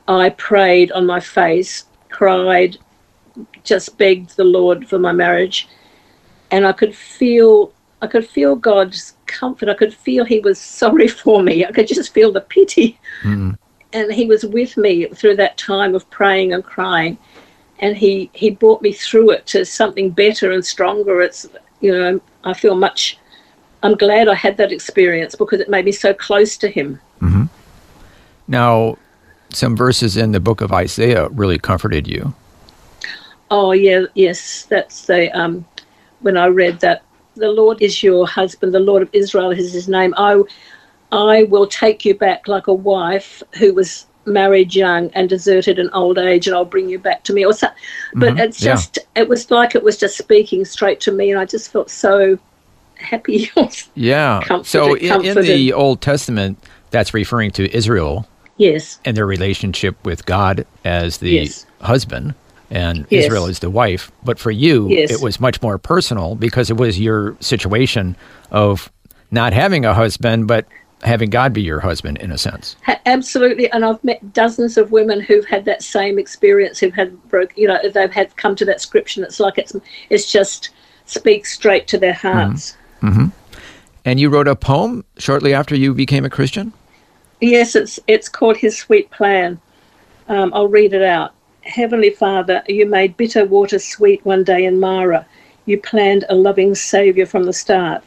I 0.08 0.30
prayed 0.30 0.92
on 0.92 1.06
my 1.06 1.20
face, 1.20 1.86
cried, 2.10 2.78
just 3.64 3.98
begged 3.98 4.36
the 4.38 4.44
Lord 4.44 4.88
for 4.88 5.00
my 5.00 5.12
marriage, 5.12 5.68
and 6.52 6.66
I 6.66 6.72
could 6.72 6.96
feel 6.96 7.72
I 8.02 8.08
could 8.08 8.28
feel 8.28 8.56
God's 8.56 9.16
comfort. 9.26 9.70
I 9.70 9.74
could 9.74 9.94
feel 9.94 10.26
He 10.26 10.40
was 10.40 10.60
sorry 10.82 11.08
for 11.08 11.42
me. 11.42 11.66
I 11.66 11.72
could 11.72 11.88
just 11.88 12.14
feel 12.14 12.32
the 12.32 12.42
pity, 12.42 13.00
Mm. 13.24 13.58
and 13.94 14.14
He 14.14 14.26
was 14.28 14.46
with 14.46 14.78
me 14.78 15.06
through 15.08 15.38
that 15.38 15.58
time 15.58 15.96
of 15.96 16.10
praying 16.10 16.54
and 16.54 16.64
crying, 16.64 17.18
and 17.80 17.96
He 17.98 18.30
He 18.34 18.50
brought 18.50 18.82
me 18.82 18.94
through 18.94 19.32
it 19.32 19.46
to 19.48 19.66
something 19.66 20.10
better 20.10 20.52
and 20.52 20.66
stronger. 20.66 21.22
It's 21.22 21.48
you 21.82 21.92
know 21.92 22.22
I 22.44 22.54
feel 22.54 22.76
much. 22.76 23.18
I'm 23.84 23.96
glad 23.96 24.28
I 24.28 24.36
had 24.36 24.58
that 24.58 24.72
experience 24.72 25.36
because 25.36 25.60
it 25.60 25.70
made 25.70 25.86
me 25.86 25.92
so 25.92 26.14
close 26.14 26.58
to 26.58 26.70
Him. 26.70 27.00
Now, 28.48 28.98
some 29.54 29.76
verses 29.76 30.18
in 30.18 30.32
the 30.32 30.40
book 30.40 30.62
of 30.62 30.72
Isaiah 30.72 31.30
really 31.30 31.58
comforted 31.58 32.08
you. 32.08 32.34
Oh 33.52 33.72
yeah, 33.72 34.06
yes, 34.16 34.66
that's 34.66 35.06
the 35.06 35.32
um, 35.38 35.66
when 36.22 36.38
I 36.38 36.48
read 36.48 36.80
that 36.82 37.04
the 37.36 37.50
Lord 37.50 37.82
is 37.82 38.02
your 38.02 38.28
husband, 38.28 38.74
the 38.74 38.80
Lord 38.80 39.02
of 39.02 39.10
Israel 39.14 39.52
is 39.52 39.74
his 39.74 39.88
name. 39.88 40.14
I, 40.18 40.42
I 41.12 41.44
will 41.44 41.68
take 41.68 42.06
you 42.06 42.16
back 42.16 42.48
like 42.48 42.68
a 42.68 42.74
wife 42.74 43.44
who 43.58 43.74
was 43.74 44.08
married 44.26 44.74
young 44.76 45.10
and 45.14 45.30
deserted 45.30 45.80
in 45.80 45.90
old 45.92 46.18
age, 46.18 46.48
and 46.48 46.56
I'll 46.56 46.66
bring 46.66 46.90
you 46.90 47.00
back 47.00 47.24
to 47.26 47.34
me. 47.34 47.46
Or 47.46 47.54
so, 47.54 47.68
but 48.16 48.34
Mhm, 48.36 48.40
it's 48.40 48.62
yeah. 48.62 48.74
just 48.74 49.00
it 49.16 49.28
was 49.30 49.50
like 49.52 49.76
it 49.76 49.84
was 49.84 49.98
just 49.98 50.18
speaking 50.18 50.66
straight 50.66 51.00
to 51.02 51.12
me, 51.12 51.32
and 51.32 51.40
I 51.40 51.46
just 51.46 51.72
felt 51.72 51.90
so 51.90 52.38
happy. 52.96 53.50
Yeah. 53.96 54.42
Comforted, 54.46 54.68
so 54.70 54.94
in, 54.96 55.26
in 55.26 55.46
the 55.46 55.74
Old 55.74 56.02
Testament, 56.02 56.58
that's 56.92 57.14
referring 57.14 57.52
to 57.52 57.74
Israel 57.76 58.28
yes, 58.58 59.00
and 59.06 59.16
their 59.18 59.26
relationship 59.26 59.96
with 60.06 60.26
God 60.26 60.66
as 60.84 61.18
the 61.18 61.30
Yes. 61.32 61.66
husband 61.82 62.34
and 62.72 63.06
Yes. 63.10 63.26
Israel 63.26 63.46
as 63.48 63.60
the 63.60 63.70
wife. 63.70 64.12
But 64.24 64.40
for 64.40 64.52
you, 64.52 64.88
Yes. 64.90 65.12
it 65.12 65.22
was 65.22 65.40
much 65.40 65.62
more 65.62 65.78
personal 65.78 66.36
because 66.36 66.70
it 66.70 66.78
was 66.78 67.00
your 67.00 67.36
situation 67.42 68.16
of 68.52 68.92
not 69.32 69.54
having 69.54 69.86
a 69.86 69.94
husband, 69.94 70.48
but 70.48 70.66
having 71.04 71.30
God 71.30 71.54
be 71.54 71.62
your 71.62 71.80
husband 71.80 72.18
in 72.20 72.32
a 72.32 72.38
sense. 72.38 72.76
Absolutely. 73.06 73.70
And 73.72 73.86
I've 73.86 74.04
met 74.04 74.34
dozens 74.34 74.78
of 74.78 74.92
women 74.92 75.20
who've 75.20 75.46
had 75.46 75.66
that 75.66 75.84
same 75.84 76.18
experience, 76.18 76.80
who've 76.80 76.94
had 76.94 77.22
broke, 77.30 77.56
you 77.58 77.68
know, 77.68 77.78
they've 77.94 78.12
had 78.12 78.36
come 78.38 78.56
to 78.56 78.66
that 78.66 78.82
scripture. 78.82 79.22
And 79.22 79.28
it's 79.28 79.40
like 79.40 79.58
it's 79.58 79.76
it's 80.10 80.32
just 80.32 80.70
speaks 81.06 81.54
straight 81.54 81.88
to 81.88 81.98
their 81.98 82.14
hearts. 82.14 82.76
And 84.06 84.20
you 84.20 84.30
wrote 84.30 84.48
a 84.48 84.56
poem 84.56 85.04
shortly 85.18 85.54
after 85.54 85.76
you 85.76 85.94
became 85.94 86.26
a 86.26 86.30
Christian? 86.30 86.74
Yes, 87.42 87.76
it's 87.76 88.00
it's 88.08 88.30
called 88.30 88.58
His 88.58 88.78
Sweet 88.78 89.12
Plan. 89.12 89.60
Um, 90.28 90.52
I'll 90.54 90.68
read 90.68 90.94
it 90.94 91.04
out. 91.04 91.34
Heavenly 91.62 92.12
Father, 92.12 92.64
you 92.68 92.86
made 92.86 93.18
bitter 93.18 93.46
water 93.46 93.80
sweet 93.80 94.24
one 94.26 94.44
day 94.44 94.66
in 94.66 94.80
Marah. 94.80 95.26
You 95.66 95.80
planned 95.80 96.26
a 96.30 96.36
loving 96.36 96.76
Saviour 96.76 97.26
from 97.26 97.44
the 97.44 97.54
start. 97.54 98.04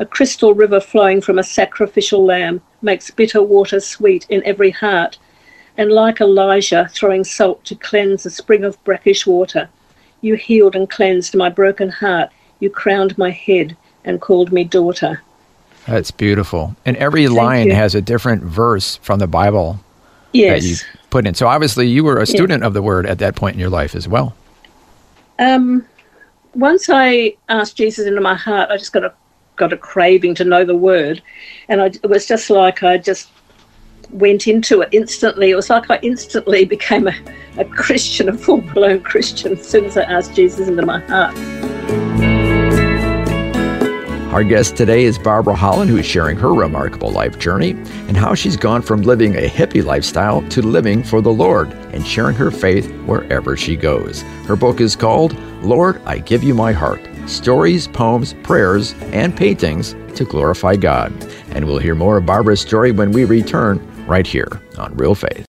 A 0.00 0.06
crystal 0.06 0.54
river 0.54 0.80
flowing 0.80 1.20
from 1.20 1.38
a 1.38 1.44
sacrificial 1.44 2.24
lamb 2.24 2.62
makes 2.80 3.10
bitter 3.10 3.42
water 3.42 3.80
sweet 3.80 4.26
in 4.30 4.42
every 4.46 4.70
heart. 4.70 5.18
And 5.76 5.92
like 5.92 6.22
Elijah 6.22 6.88
throwing 6.90 7.22
salt 7.22 7.62
to 7.66 7.74
cleanse 7.74 8.24
a 8.24 8.30
spring 8.30 8.64
of 8.64 8.82
brackish 8.84 9.26
water, 9.26 9.68
you 10.22 10.36
healed 10.36 10.74
and 10.74 10.88
cleansed 10.88 11.36
my 11.36 11.50
broken 11.50 11.90
heart. 11.90 12.30
You 12.60 12.70
crowned 12.70 13.16
my 13.18 13.30
head 13.30 13.76
and 14.04 14.22
called 14.22 14.52
me 14.52 14.64
daughter. 14.64 15.22
That's 15.86 16.10
beautiful. 16.10 16.74
And 16.86 16.96
every 16.96 17.26
Thank 17.26 17.36
line 17.36 17.66
you. 17.68 17.74
has 17.74 17.94
a 17.94 18.00
different 18.00 18.42
verse 18.42 18.96
from 18.96 19.18
the 19.18 19.26
Bible 19.26 19.80
Yes. 20.32 20.62
that 20.62 20.68
you 20.68 20.76
put 21.10 21.26
in. 21.26 21.34
So 21.34 21.46
obviously 21.46 21.88
you 21.88 22.04
were 22.04 22.18
a 22.18 22.26
student 22.26 22.64
of 22.64 22.72
the 22.72 22.82
word 22.82 23.04
at 23.04 23.18
that 23.18 23.36
point 23.36 23.54
in 23.54 23.60
your 23.60 23.70
life 23.70 23.94
as 23.94 24.08
well. 24.08 24.34
Um, 25.38 25.84
once 26.54 26.88
I 26.88 27.34
asked 27.48 27.76
Jesus 27.76 28.06
into 28.06 28.20
my 28.20 28.34
heart, 28.34 28.70
I 28.70 28.76
just 28.76 28.92
got 28.92 29.04
a 29.04 29.12
got 29.60 29.72
a 29.72 29.76
craving 29.76 30.34
to 30.36 30.44
know 30.44 30.64
the 30.64 30.74
word, 30.74 31.22
and 31.68 31.80
I, 31.80 31.86
it 31.86 32.08
was 32.08 32.26
just 32.26 32.50
like 32.50 32.82
I 32.82 32.96
just 32.96 33.30
went 34.10 34.48
into 34.48 34.80
it 34.80 34.88
instantly. 34.90 35.50
It 35.50 35.54
was 35.54 35.70
like 35.70 35.88
I 35.90 36.00
instantly 36.02 36.64
became 36.76 37.06
a, 37.06 37.14
a 37.58 37.64
Christian, 37.66 38.28
a 38.28 38.36
full 38.36 38.62
blown 38.62 39.02
Christian, 39.02 39.52
as 39.52 39.68
soon 39.68 39.84
as 39.84 39.96
I 39.96 40.02
asked 40.02 40.34
Jesus 40.34 40.66
into 40.66 40.84
my 40.84 40.98
heart. 41.00 41.36
Our 44.32 44.44
guest 44.44 44.76
today 44.76 45.04
is 45.04 45.18
Barbara 45.18 45.56
Holland, 45.56 45.90
who 45.90 45.96
is 45.96 46.06
sharing 46.06 46.36
her 46.36 46.54
remarkable 46.54 47.10
life 47.10 47.36
journey 47.36 47.72
and 48.06 48.16
how 48.16 48.34
she's 48.36 48.56
gone 48.56 48.80
from 48.80 49.02
living 49.02 49.34
a 49.34 49.48
hippie 49.48 49.84
lifestyle 49.84 50.40
to 50.50 50.62
living 50.62 51.02
for 51.02 51.20
the 51.20 51.32
Lord 51.32 51.72
and 51.92 52.06
sharing 52.06 52.36
her 52.36 52.52
faith 52.52 52.88
wherever 53.06 53.56
she 53.56 53.74
goes. 53.74 54.22
Her 54.46 54.54
book 54.54 54.80
is 54.80 54.94
called 54.94 55.36
Lord, 55.62 56.00
I 56.06 56.18
Give 56.18 56.44
You 56.44 56.54
My 56.54 56.72
Heart 56.72 57.09
Stories, 57.26 57.88
Poems, 57.88 58.34
Prayers, 58.42 58.94
and 59.12 59.36
Paintings 59.36 59.94
to 60.14 60.24
Glorify 60.24 60.76
God. 60.76 61.12
And 61.50 61.64
we'll 61.64 61.78
hear 61.78 61.94
more 61.94 62.18
of 62.18 62.26
Barbara's 62.26 62.60
story 62.60 62.92
when 62.92 63.12
we 63.12 63.24
return 63.24 63.80
right 64.06 64.26
here 64.26 64.60
on 64.78 64.94
Real 64.96 65.14
Faith. 65.14 65.46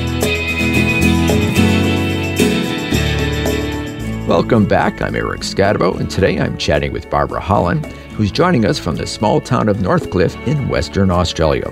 Welcome 4.31 4.65
back. 4.65 5.01
I'm 5.01 5.13
Eric 5.13 5.41
Skattebo, 5.41 5.99
and 5.99 6.09
today 6.09 6.39
I'm 6.39 6.57
chatting 6.57 6.93
with 6.93 7.09
Barbara 7.09 7.41
Holland, 7.41 7.85
who's 8.15 8.31
joining 8.31 8.63
us 8.63 8.79
from 8.79 8.95
the 8.95 9.05
small 9.05 9.41
town 9.41 9.67
of 9.67 9.81
Northcliffe 9.81 10.37
in 10.47 10.69
Western 10.69 11.11
Australia. 11.11 11.69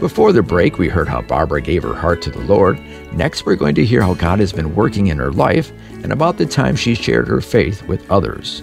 Before 0.00 0.32
the 0.32 0.42
break, 0.42 0.78
we 0.78 0.88
heard 0.88 1.06
how 1.06 1.22
Barbara 1.22 1.62
gave 1.62 1.84
her 1.84 1.94
heart 1.94 2.20
to 2.22 2.30
the 2.32 2.40
Lord. 2.40 2.80
Next, 3.12 3.46
we're 3.46 3.54
going 3.54 3.76
to 3.76 3.84
hear 3.84 4.02
how 4.02 4.14
God 4.14 4.40
has 4.40 4.52
been 4.52 4.74
working 4.74 5.06
in 5.06 5.18
her 5.18 5.30
life 5.30 5.70
and 6.02 6.12
about 6.12 6.38
the 6.38 6.44
time 6.44 6.74
she 6.74 6.96
shared 6.96 7.28
her 7.28 7.40
faith 7.40 7.86
with 7.86 8.10
others. 8.10 8.62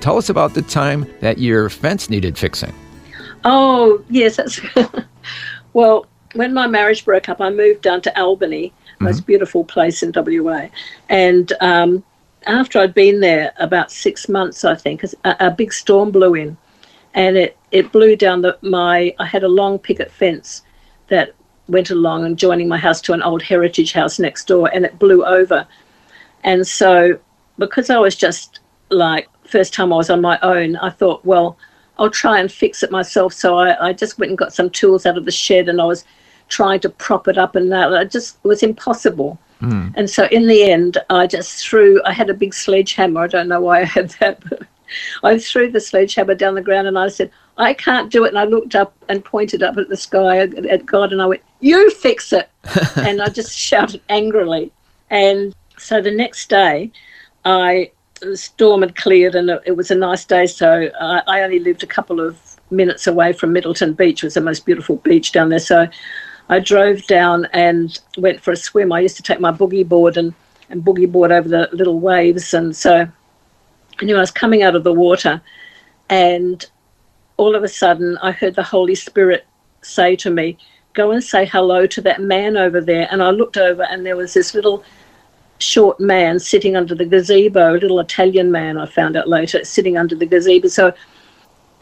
Tell 0.00 0.16
us 0.16 0.28
about 0.28 0.54
the 0.54 0.62
time 0.62 1.12
that 1.18 1.38
your 1.38 1.68
fence 1.70 2.08
needed 2.08 2.38
fixing. 2.38 2.72
Oh, 3.42 4.00
yes. 4.08 4.36
That's 4.36 4.60
well, 5.72 6.06
when 6.34 6.54
my 6.54 6.68
marriage 6.68 7.04
broke 7.04 7.28
up, 7.28 7.40
I 7.40 7.50
moved 7.50 7.82
down 7.82 8.00
to 8.02 8.16
Albany, 8.16 8.72
most 9.00 9.26
beautiful 9.26 9.64
place 9.64 10.04
in 10.04 10.12
WA. 10.14 10.68
And 11.08 11.52
um, 11.60 12.04
after 12.46 12.78
I'd 12.78 12.94
been 12.94 13.20
there 13.20 13.52
about 13.58 13.90
six 13.90 14.28
months, 14.28 14.64
I 14.64 14.74
think, 14.74 15.04
a, 15.04 15.36
a 15.40 15.50
big 15.50 15.72
storm 15.72 16.10
blew 16.10 16.34
in, 16.34 16.56
and 17.14 17.36
it, 17.36 17.56
it 17.70 17.92
blew 17.92 18.16
down 18.16 18.42
the 18.42 18.58
my. 18.62 19.14
I 19.18 19.26
had 19.26 19.42
a 19.42 19.48
long 19.48 19.78
picket 19.78 20.10
fence 20.10 20.62
that 21.08 21.34
went 21.68 21.90
along 21.90 22.24
and 22.24 22.38
joining 22.38 22.68
my 22.68 22.78
house 22.78 23.00
to 23.02 23.12
an 23.12 23.22
old 23.22 23.42
heritage 23.42 23.92
house 23.92 24.18
next 24.18 24.46
door, 24.46 24.70
and 24.72 24.84
it 24.84 24.98
blew 24.98 25.24
over. 25.24 25.66
And 26.44 26.66
so, 26.66 27.18
because 27.58 27.90
I 27.90 27.98
was 27.98 28.16
just 28.16 28.60
like 28.90 29.28
first 29.46 29.74
time 29.74 29.92
I 29.92 29.96
was 29.96 30.10
on 30.10 30.20
my 30.20 30.38
own, 30.42 30.76
I 30.76 30.90
thought, 30.90 31.24
well, 31.24 31.58
I'll 31.98 32.10
try 32.10 32.40
and 32.40 32.50
fix 32.50 32.82
it 32.82 32.90
myself. 32.90 33.32
So 33.32 33.56
I, 33.56 33.88
I 33.88 33.92
just 33.92 34.18
went 34.18 34.30
and 34.30 34.38
got 34.38 34.52
some 34.52 34.70
tools 34.70 35.06
out 35.06 35.18
of 35.18 35.24
the 35.24 35.30
shed 35.30 35.68
and 35.68 35.80
I 35.80 35.84
was 35.84 36.04
trying 36.48 36.80
to 36.80 36.88
prop 36.88 37.28
it 37.28 37.38
up 37.38 37.54
and 37.54 37.70
that. 37.70 37.92
It 37.92 38.10
just 38.10 38.42
was 38.44 38.62
impossible. 38.62 39.38
Mm. 39.62 39.94
And 39.96 40.10
so 40.10 40.26
in 40.26 40.46
the 40.46 40.64
end, 40.64 40.98
I 41.08 41.26
just 41.26 41.64
threw, 41.64 42.02
I 42.04 42.12
had 42.12 42.28
a 42.28 42.34
big 42.34 42.52
sledgehammer. 42.52 43.22
I 43.22 43.26
don't 43.28 43.48
know 43.48 43.60
why 43.60 43.82
I 43.82 43.84
had 43.84 44.10
that, 44.20 44.42
but 44.48 44.62
I 45.22 45.38
threw 45.38 45.70
the 45.70 45.80
sledgehammer 45.80 46.34
down 46.34 46.54
the 46.54 46.62
ground 46.62 46.88
and 46.88 46.98
I 46.98 47.08
said, 47.08 47.30
I 47.58 47.74
can't 47.74 48.10
do 48.10 48.24
it. 48.24 48.28
And 48.28 48.38
I 48.38 48.44
looked 48.44 48.74
up 48.74 48.94
and 49.08 49.24
pointed 49.24 49.62
up 49.62 49.76
at 49.76 49.88
the 49.88 49.96
sky 49.96 50.38
at, 50.38 50.86
God 50.86 51.12
and 51.12 51.22
I 51.22 51.26
went, 51.26 51.42
You 51.60 51.90
fix 51.90 52.32
it. 52.32 52.50
and 52.96 53.22
I 53.22 53.28
just 53.28 53.56
shouted 53.56 54.00
angrily. 54.08 54.72
And 55.10 55.54
so 55.78 56.00
the 56.00 56.10
next 56.10 56.48
day, 56.48 56.90
I 57.44 57.90
the 58.20 58.36
storm 58.36 58.82
had 58.82 58.94
cleared 58.94 59.34
and 59.34 59.50
it, 59.50 59.62
it 59.66 59.72
was 59.72 59.90
a 59.90 59.94
nice 59.94 60.24
day. 60.24 60.46
So 60.46 60.90
I, 61.00 61.22
I 61.26 61.42
only 61.42 61.58
lived 61.58 61.82
a 61.82 61.88
couple 61.88 62.20
of 62.20 62.38
minutes 62.70 63.06
away 63.06 63.32
from 63.32 63.52
Middleton 63.52 63.92
Beach. 63.94 64.22
It 64.22 64.26
was 64.26 64.34
the 64.34 64.40
most 64.40 64.64
beautiful 64.64 64.96
beach 64.96 65.32
down 65.32 65.48
there. 65.48 65.58
So 65.58 65.88
I 66.48 66.60
drove 66.60 67.06
down 67.06 67.46
and 67.52 67.98
went 68.18 68.40
for 68.40 68.52
a 68.52 68.56
swim. 68.56 68.92
I 68.92 69.00
used 69.00 69.16
to 69.16 69.22
take 69.22 69.40
my 69.40 69.52
boogie 69.52 69.88
board 69.88 70.16
and, 70.16 70.34
and 70.68 70.84
boogie 70.84 71.10
board 71.10 71.32
over 71.32 71.48
the 71.48 71.68
little 71.72 72.00
waves. 72.00 72.52
And 72.52 72.76
so 72.76 73.08
I 74.00 74.04
knew 74.04 74.16
I 74.16 74.20
was 74.20 74.30
coming 74.30 74.62
out 74.62 74.74
of 74.74 74.84
the 74.84 74.92
water, 74.92 75.40
and 76.08 76.64
all 77.36 77.54
of 77.54 77.62
a 77.62 77.68
sudden, 77.68 78.18
I 78.18 78.32
heard 78.32 78.54
the 78.54 78.62
Holy 78.62 78.94
Spirit 78.94 79.46
say 79.82 80.16
to 80.16 80.30
me, 80.30 80.58
Go 80.94 81.10
and 81.12 81.24
say 81.24 81.46
hello 81.46 81.86
to 81.86 82.02
that 82.02 82.20
man 82.20 82.56
over 82.56 82.80
there. 82.80 83.08
And 83.10 83.22
I 83.22 83.30
looked 83.30 83.56
over, 83.56 83.84
and 83.84 84.04
there 84.04 84.16
was 84.16 84.34
this 84.34 84.54
little 84.54 84.84
short 85.58 85.98
man 86.00 86.38
sitting 86.38 86.76
under 86.76 86.94
the 86.94 87.06
gazebo, 87.06 87.72
a 87.72 87.78
little 87.78 88.00
Italian 88.00 88.50
man, 88.50 88.76
I 88.76 88.84
found 88.84 89.16
out 89.16 89.28
later, 89.28 89.64
sitting 89.64 89.96
under 89.96 90.14
the 90.14 90.26
gazebo. 90.26 90.68
So, 90.68 90.92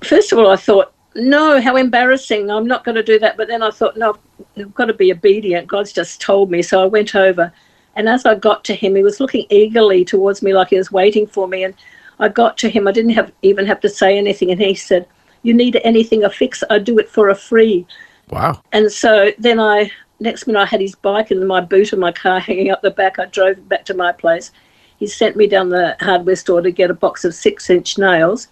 first 0.03 0.31
of 0.31 0.39
all, 0.39 0.51
I 0.51 0.57
thought, 0.57 0.93
no, 1.15 1.61
how 1.61 1.77
embarrassing. 1.77 2.51
I'm 2.51 2.67
not 2.67 2.85
going 2.85 2.95
to 2.95 3.03
do 3.03 3.19
that. 3.19 3.37
But 3.37 3.49
then 3.49 3.63
I 3.63 3.71
thought, 3.71 3.97
no, 3.97 4.17
I've 4.57 4.75
got 4.75 4.87
to 4.87 4.95
be 4.95 5.13
obedient. 5.13 5.67
God's 5.67 5.93
just 5.93 6.21
told 6.21 6.51
me. 6.51 6.63
So 6.63 6.83
I 6.83 6.87
went 6.87 7.15
over. 7.15 7.53
And 7.97 8.09
as 8.09 8.25
I 8.25 8.37
got 8.37 8.65
to 8.65 8.75
him, 8.75 8.95
he 8.95 9.03
was 9.03 9.21
looking 9.21 9.47
eagerly 9.51 10.05
towards 10.05 10.43
me 10.43 10.55
like 10.55 10.69
he 10.69 10.77
was 10.77 10.93
waiting 10.93 11.27
for 11.27 11.49
me. 11.49 11.65
And 11.65 11.75
I 12.21 12.29
got 12.29 12.57
to 12.59 12.71
him. 12.71 12.87
I 12.87 12.93
didn't 12.93 13.13
have 13.13 13.33
even 13.43 13.67
have 13.67 13.81
to 13.81 13.89
say 13.89 14.17
anything. 14.17 14.51
And 14.51 14.61
he 14.61 14.75
said, 14.75 15.07
You 15.43 15.53
need 15.53 15.81
anything 15.83 16.23
a 16.25 16.31
fix? 16.31 16.63
I 16.71 16.79
do 16.79 16.99
it 16.99 17.09
for 17.09 17.29
a 17.29 17.35
free. 17.35 17.87
Wow. 18.29 18.63
And 18.73 18.93
so 18.93 19.33
then 19.39 19.59
I, 19.59 19.91
next 20.21 20.47
minute, 20.47 20.61
I 20.61 20.67
had 20.67 20.81
his 20.81 20.95
bike 20.95 21.33
and 21.33 21.47
my 21.49 21.61
boot 21.61 21.93
of 21.93 21.99
my 21.99 22.13
car 22.13 22.39
hanging 22.39 22.71
up 22.71 22.83
the 22.83 22.91
back. 22.91 23.19
I 23.19 23.27
drove 23.27 23.69
back 23.69 23.85
to 23.87 23.95
my 23.95 24.13
place. 24.13 24.53
He 24.99 25.07
sent 25.07 25.35
me 25.35 25.49
down 25.49 25.71
the 25.71 25.97
hardware 25.99 26.37
store 26.37 26.61
to 26.61 26.71
get 26.71 26.91
a 26.91 26.95
box 26.95 27.25
of 27.25 27.35
six 27.35 27.69
inch 27.71 27.99
nails. 27.99 28.49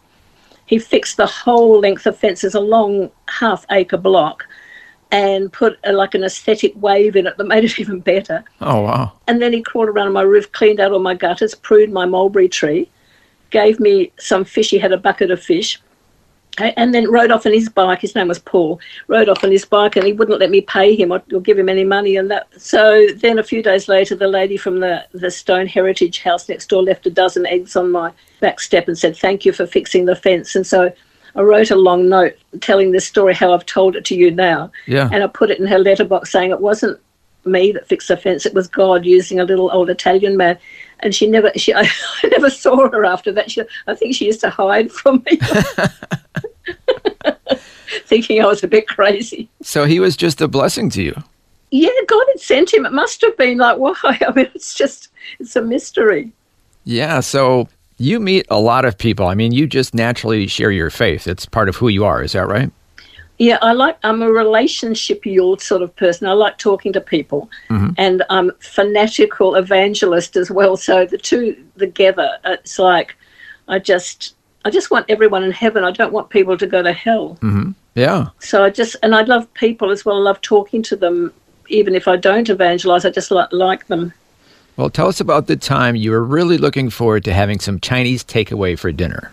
He 0.68 0.78
fixed 0.78 1.16
the 1.16 1.26
whole 1.26 1.80
length 1.80 2.06
of 2.06 2.16
fences, 2.16 2.54
a 2.54 2.60
long 2.60 3.10
half 3.26 3.64
acre 3.70 3.96
block, 3.96 4.46
and 5.10 5.50
put 5.50 5.78
a, 5.84 5.92
like 5.92 6.14
an 6.14 6.22
aesthetic 6.22 6.72
wave 6.76 7.16
in 7.16 7.26
it 7.26 7.38
that 7.38 7.46
made 7.46 7.64
it 7.64 7.80
even 7.80 8.00
better. 8.00 8.44
Oh, 8.60 8.82
wow. 8.82 9.12
And 9.26 9.40
then 9.40 9.54
he 9.54 9.62
crawled 9.62 9.88
around 9.88 10.08
on 10.08 10.12
my 10.12 10.22
roof, 10.22 10.52
cleaned 10.52 10.78
out 10.78 10.92
all 10.92 10.98
my 10.98 11.14
gutters, 11.14 11.54
pruned 11.54 11.92
my 11.92 12.04
mulberry 12.04 12.48
tree, 12.48 12.90
gave 13.48 13.80
me 13.80 14.12
some 14.18 14.44
fish. 14.44 14.68
He 14.68 14.78
had 14.78 14.92
a 14.92 14.98
bucket 14.98 15.30
of 15.30 15.42
fish. 15.42 15.80
And 16.60 16.94
then 16.94 17.10
rode 17.10 17.30
off 17.30 17.46
on 17.46 17.52
his 17.52 17.68
bike. 17.68 18.00
His 18.00 18.14
name 18.14 18.28
was 18.28 18.38
Paul. 18.38 18.80
Rode 19.06 19.28
off 19.28 19.44
on 19.44 19.50
his 19.50 19.64
bike, 19.64 19.96
and 19.96 20.06
he 20.06 20.12
wouldn't 20.12 20.40
let 20.40 20.50
me 20.50 20.60
pay 20.60 20.94
him 20.94 21.12
or, 21.12 21.22
or, 21.32 21.40
give 21.40 21.58
him 21.58 21.68
any 21.68 21.84
money. 21.84 22.16
And 22.16 22.30
that. 22.30 22.48
So 22.60 23.06
then, 23.16 23.38
a 23.38 23.42
few 23.42 23.62
days 23.62 23.88
later, 23.88 24.14
the 24.14 24.28
lady 24.28 24.56
from 24.56 24.80
the 24.80 25.04
the 25.12 25.30
Stone 25.30 25.66
Heritage 25.66 26.22
House 26.22 26.48
next 26.48 26.68
door 26.68 26.82
left 26.82 27.06
a 27.06 27.10
dozen 27.10 27.46
eggs 27.46 27.76
on 27.76 27.90
my 27.90 28.12
back 28.40 28.60
step 28.60 28.88
and 28.88 28.98
said, 28.98 29.16
"Thank 29.16 29.44
you 29.44 29.52
for 29.52 29.66
fixing 29.66 30.04
the 30.06 30.16
fence." 30.16 30.54
And 30.54 30.66
so 30.66 30.92
I 31.34 31.42
wrote 31.42 31.70
a 31.70 31.76
long 31.76 32.08
note 32.08 32.36
telling 32.60 32.92
this 32.92 33.06
story 33.06 33.34
how 33.34 33.52
I've 33.52 33.66
told 33.66 33.96
it 33.96 34.04
to 34.06 34.14
you 34.14 34.30
now. 34.30 34.70
Yeah. 34.86 35.08
And 35.12 35.22
I 35.22 35.26
put 35.26 35.50
it 35.50 35.58
in 35.58 35.66
her 35.66 35.78
letterbox 35.78 36.32
saying 36.32 36.50
it 36.50 36.60
wasn't 36.60 36.98
me 37.44 37.72
that 37.72 37.86
fixed 37.86 38.08
the 38.08 38.16
fence; 38.16 38.44
it 38.46 38.54
was 38.54 38.68
God 38.68 39.04
using 39.04 39.40
a 39.40 39.44
little 39.44 39.70
old 39.72 39.90
Italian 39.90 40.36
man. 40.36 40.58
And 41.00 41.14
she 41.14 41.26
never, 41.26 41.52
she, 41.56 41.72
I, 41.74 41.82
I 42.22 42.28
never 42.28 42.50
saw 42.50 42.88
her 42.88 43.04
after 43.04 43.32
that. 43.32 43.50
She, 43.50 43.62
I 43.86 43.94
think 43.94 44.14
she 44.14 44.26
used 44.26 44.40
to 44.40 44.50
hide 44.50 44.90
from 44.90 45.22
me. 45.26 45.38
thinking 48.06 48.42
I 48.42 48.46
was 48.46 48.62
a 48.62 48.68
bit 48.68 48.88
crazy. 48.88 49.48
So 49.62 49.84
he 49.84 50.00
was 50.00 50.16
just 50.16 50.40
a 50.40 50.48
blessing 50.48 50.90
to 50.90 51.02
you. 51.02 51.22
Yeah, 51.70 51.90
God 52.06 52.24
had 52.28 52.40
sent 52.40 52.72
him. 52.72 52.86
It 52.86 52.92
must 52.92 53.20
have 53.22 53.36
been 53.36 53.58
like, 53.58 53.78
why? 53.78 53.94
I 54.26 54.32
mean, 54.34 54.48
it's 54.54 54.74
just, 54.74 55.08
it's 55.38 55.56
a 55.56 55.62
mystery. 55.62 56.32
Yeah. 56.84 57.20
So 57.20 57.68
you 57.98 58.20
meet 58.20 58.46
a 58.50 58.58
lot 58.58 58.84
of 58.84 58.96
people. 58.96 59.26
I 59.26 59.34
mean, 59.34 59.52
you 59.52 59.66
just 59.66 59.94
naturally 59.94 60.46
share 60.46 60.70
your 60.70 60.90
faith. 60.90 61.26
It's 61.26 61.44
part 61.44 61.68
of 61.68 61.76
who 61.76 61.88
you 61.88 62.04
are. 62.04 62.22
Is 62.22 62.32
that 62.32 62.46
right? 62.48 62.70
Yeah, 63.38 63.58
I 63.62 63.72
like. 63.72 63.98
I'm 64.02 64.22
a 64.22 64.30
relationship 64.30 65.24
yield 65.24 65.62
sort 65.62 65.82
of 65.82 65.94
person. 65.94 66.26
I 66.26 66.32
like 66.32 66.58
talking 66.58 66.92
to 66.92 67.00
people, 67.00 67.48
mm-hmm. 67.70 67.90
and 67.96 68.24
I'm 68.30 68.50
fanatical 68.58 69.54
evangelist 69.54 70.36
as 70.36 70.50
well. 70.50 70.76
So 70.76 71.06
the 71.06 71.18
two 71.18 71.64
together, 71.78 72.38
it's 72.44 72.80
like 72.80 73.14
I 73.68 73.78
just 73.78 74.34
I 74.64 74.70
just 74.70 74.90
want 74.90 75.06
everyone 75.08 75.44
in 75.44 75.52
heaven. 75.52 75.84
I 75.84 75.92
don't 75.92 76.12
want 76.12 76.30
people 76.30 76.58
to 76.58 76.66
go 76.66 76.82
to 76.82 76.92
hell. 76.92 77.38
Mm-hmm. 77.40 77.70
Yeah. 77.94 78.28
So 78.38 78.64
I 78.64 78.70
just, 78.70 78.96
and 79.02 79.14
I 79.14 79.22
love 79.22 79.52
people 79.54 79.90
as 79.90 80.04
well. 80.04 80.16
I 80.16 80.20
love 80.20 80.40
talking 80.40 80.82
to 80.84 80.96
them. 80.96 81.32
Even 81.68 81.94
if 81.94 82.08
I 82.08 82.16
don't 82.16 82.48
evangelize, 82.48 83.04
I 83.04 83.10
just 83.10 83.30
like, 83.30 83.52
like 83.52 83.86
them. 83.88 84.12
Well, 84.76 84.88
tell 84.88 85.08
us 85.08 85.20
about 85.20 85.46
the 85.46 85.56
time 85.56 85.96
you 85.96 86.10
were 86.10 86.24
really 86.24 86.56
looking 86.56 86.90
forward 86.90 87.24
to 87.24 87.32
having 87.32 87.60
some 87.60 87.80
Chinese 87.80 88.24
takeaway 88.24 88.78
for 88.78 88.92
dinner. 88.92 89.32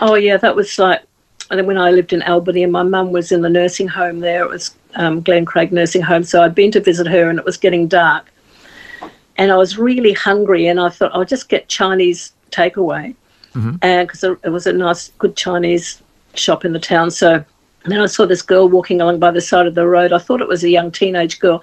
Oh, 0.00 0.14
yeah, 0.14 0.36
that 0.38 0.56
was 0.56 0.78
like 0.78 1.02
when 1.50 1.78
I 1.78 1.90
lived 1.90 2.12
in 2.12 2.22
Albany 2.22 2.62
and 2.62 2.72
my 2.72 2.82
mum 2.82 3.12
was 3.12 3.30
in 3.30 3.42
the 3.42 3.48
nursing 3.48 3.88
home 3.88 4.20
there. 4.20 4.42
It 4.42 4.50
was 4.50 4.74
um, 4.96 5.20
Glen 5.20 5.44
Craig 5.44 5.72
Nursing 5.72 6.02
Home. 6.02 6.24
So 6.24 6.42
I'd 6.42 6.54
been 6.54 6.72
to 6.72 6.80
visit 6.80 7.06
her 7.06 7.30
and 7.30 7.38
it 7.38 7.44
was 7.44 7.56
getting 7.56 7.86
dark. 7.86 8.32
And 9.36 9.52
I 9.52 9.56
was 9.56 9.78
really 9.78 10.12
hungry 10.12 10.66
and 10.66 10.80
I 10.80 10.88
thought 10.88 11.14
I'll 11.14 11.24
just 11.24 11.48
get 11.48 11.68
Chinese 11.68 12.32
takeaway 12.50 13.14
mm-hmm. 13.54 13.76
and 13.82 14.08
because 14.08 14.24
it 14.24 14.50
was 14.50 14.66
a 14.66 14.72
nice, 14.72 15.10
good 15.18 15.36
Chinese 15.36 16.02
shop 16.34 16.64
in 16.64 16.72
the 16.72 16.78
town. 16.78 17.10
So 17.10 17.44
then 17.84 18.00
I 18.00 18.06
saw 18.06 18.26
this 18.26 18.42
girl 18.42 18.68
walking 18.68 19.00
along 19.00 19.18
by 19.18 19.30
the 19.30 19.40
side 19.40 19.66
of 19.66 19.74
the 19.74 19.86
road. 19.86 20.12
I 20.12 20.18
thought 20.18 20.40
it 20.40 20.48
was 20.48 20.64
a 20.64 20.70
young 20.70 20.90
teenage 20.90 21.38
girl, 21.38 21.62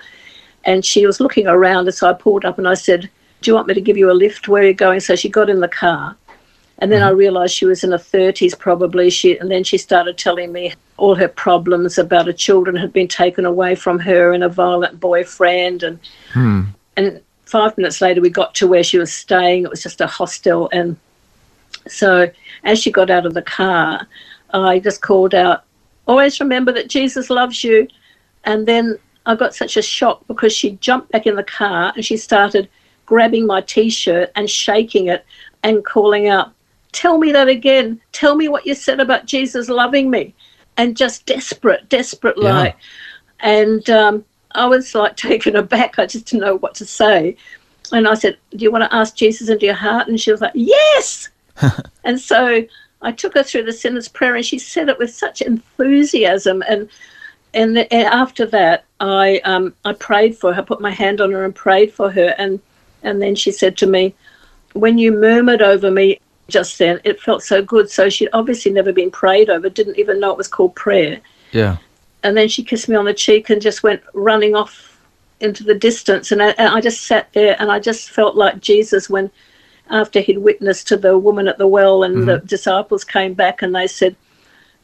and 0.64 0.84
she 0.86 1.06
was 1.06 1.20
looking 1.20 1.48
around. 1.48 1.88
And 1.88 1.96
so 1.96 2.10
I 2.10 2.14
pulled 2.14 2.46
up 2.46 2.58
and 2.58 2.68
I 2.68 2.74
said, 2.74 3.10
"Do 3.42 3.52
you 3.52 3.56
want 3.56 3.68
me 3.68 3.74
to 3.74 3.82
give 3.82 3.98
you 3.98 4.12
a 4.12 4.14
lift? 4.14 4.48
Where 4.48 4.64
are 4.64 4.68
you 4.68 4.74
going?" 4.74 5.00
So 5.00 5.16
she 5.16 5.30
got 5.30 5.50
in 5.50 5.60
the 5.60 5.68
car, 5.68 6.16
and 6.84 6.92
then 6.92 7.00
mm-hmm. 7.00 7.08
I 7.08 7.12
realised 7.12 7.56
she 7.56 7.66
was 7.66 7.84
in 7.84 7.92
her 7.92 7.98
thirties 7.98 8.54
probably. 8.54 9.10
She 9.10 9.38
and 9.38 9.50
then 9.50 9.64
she 9.64 9.78
started 9.78 10.18
telling 10.18 10.52
me 10.52 10.74
all 10.98 11.16
her 11.16 11.28
problems 11.28 11.98
about 11.98 12.28
her 12.28 12.34
children 12.34 12.76
had 12.76 12.92
been 12.92 13.08
taken 13.08 13.46
away 13.46 13.74
from 13.76 13.98
her 14.00 14.34
and 14.34 14.44
a 14.44 14.50
violent 14.50 15.00
boyfriend, 15.00 15.82
and 15.82 16.00
hmm. 16.34 16.64
and 16.98 17.22
five 17.46 17.78
minutes 17.78 18.02
later 18.02 18.22
we 18.22 18.30
got 18.30 18.54
to 18.56 18.68
where 18.68 18.84
she 18.84 18.98
was 18.98 19.14
staying. 19.14 19.64
It 19.64 19.70
was 19.70 19.82
just 19.82 20.02
a 20.02 20.08
hostel 20.08 20.70
and 20.72 20.98
so 21.88 22.30
as 22.64 22.80
she 22.82 22.92
got 22.92 23.10
out 23.10 23.26
of 23.26 23.34
the 23.34 23.42
car, 23.42 24.08
I 24.54 24.80
just 24.80 25.02
called 25.02 25.34
out, 25.34 25.64
Always 26.06 26.40
remember 26.40 26.72
that 26.74 26.90
Jesus 26.90 27.30
loves 27.30 27.64
you. 27.64 27.88
And 28.44 28.68
then 28.68 28.98
I 29.26 29.36
got 29.36 29.56
such 29.56 29.78
a 29.78 29.82
shock 29.82 30.26
because 30.28 30.54
she 30.54 30.72
jumped 30.82 31.12
back 31.12 31.26
in 31.26 31.36
the 31.36 31.44
car 31.44 31.94
and 31.96 32.04
she 32.04 32.18
started 32.18 32.70
grabbing 33.06 33.46
my 33.46 33.62
t 33.62 33.90
shirt 33.90 34.32
and 34.36 34.50
shaking 34.50 35.08
it 35.08 35.26
and 35.64 35.86
calling 35.86 36.28
out, 36.28 36.52
Tell 36.94 37.18
me 37.18 37.32
that 37.32 37.48
again. 37.48 38.00
Tell 38.12 38.36
me 38.36 38.48
what 38.48 38.66
you 38.66 38.76
said 38.76 39.00
about 39.00 39.26
Jesus 39.26 39.68
loving 39.68 40.10
me. 40.10 40.34
And 40.78 40.98
just 40.98 41.28
desperate, 41.28 41.88
desperate 41.90 42.36
yeah. 42.38 42.52
like. 42.52 42.78
And 43.42 43.88
um, 43.90 44.26
I 44.52 44.66
was 44.66 44.96
like 44.96 45.18
taken 45.18 45.56
aback. 45.56 46.00
I 46.00 46.06
just 46.06 46.28
didn't 46.28 46.46
know 46.46 46.56
what 46.58 46.76
to 46.76 46.86
say. 46.86 47.36
And 47.92 48.08
I 48.08 48.14
said, 48.14 48.38
Do 48.52 48.64
you 48.64 48.72
want 48.72 48.84
to 48.84 48.96
ask 48.96 49.16
Jesus 49.16 49.50
into 49.50 49.66
your 49.66 49.76
heart? 49.76 50.08
And 50.08 50.20
she 50.20 50.32
was 50.32 50.42
like, 50.42 50.54
Yes. 50.56 51.30
and 52.04 52.20
so 52.20 52.64
I 53.04 53.12
took 53.12 53.36
her 53.36 53.44
through 53.44 53.64
the 53.64 53.74
sinner's 53.74 54.08
prayer, 54.08 54.36
and 54.36 54.46
she 54.46 54.58
said 54.58 54.90
it 54.90 54.98
with 54.98 55.14
such 55.14 55.42
enthusiasm. 55.42 56.64
And 56.68 56.90
and, 57.54 57.78
the, 57.78 57.94
and 57.94 58.08
after 58.08 58.48
that, 58.48 58.86
I 59.00 59.40
um, 59.40 59.76
I 59.86 59.94
prayed 59.94 60.38
for 60.38 60.54
her, 60.54 60.64
put 60.64 60.82
my 60.82 60.90
hand 60.90 61.22
on 61.22 61.32
her, 61.32 61.46
and 61.46 61.54
prayed 61.54 61.94
for 61.94 62.10
her. 62.10 62.34
And 62.38 62.60
and 63.04 63.22
then 63.22 63.36
she 63.36 63.52
said 63.52 63.78
to 63.78 63.88
me, 63.88 64.16
"When 64.74 64.98
you 64.98 65.12
murmured 65.12 65.62
over 65.62 65.92
me 65.92 66.20
just 66.50 66.78
then, 66.78 67.00
it 67.04 67.22
felt 67.22 67.44
so 67.44 67.62
good." 67.62 67.90
So 67.90 68.10
she'd 68.10 68.30
obviously 68.34 68.72
never 68.72 68.92
been 68.92 69.12
prayed 69.12 69.50
over, 69.50 69.70
didn't 69.70 70.00
even 70.00 70.20
know 70.20 70.32
it 70.32 70.38
was 70.38 70.48
called 70.48 70.76
prayer. 70.76 71.20
Yeah. 71.52 71.78
And 72.24 72.38
then 72.38 72.48
she 72.48 72.64
kissed 72.64 72.88
me 72.88 72.96
on 72.96 73.06
the 73.06 73.14
cheek 73.14 73.50
and 73.50 73.62
just 73.62 73.84
went 73.84 74.02
running 74.14 74.56
off 74.56 75.00
into 75.40 75.64
the 75.64 75.76
distance. 75.76 76.32
And 76.32 76.42
I, 76.42 76.50
and 76.52 76.70
I 76.70 76.82
just 76.82 77.04
sat 77.04 77.32
there, 77.34 77.56
and 77.60 77.72
I 77.72 77.80
just 77.80 78.10
felt 78.10 78.36
like 78.36 78.62
Jesus 78.62 79.10
when 79.10 79.30
after 79.90 80.22
he'd 80.22 80.38
witnessed 80.38 80.88
to 80.88 80.98
the 80.98 81.18
woman 81.18 81.48
at 81.48 81.58
the 81.58 81.68
well, 81.68 82.04
and 82.04 82.16
mm-hmm. 82.18 82.26
the 82.26 82.38
disciples 82.40 83.04
came 83.04 83.34
back 83.34 83.62
and 83.62 83.76
they 83.76 83.88
said, 83.88 84.16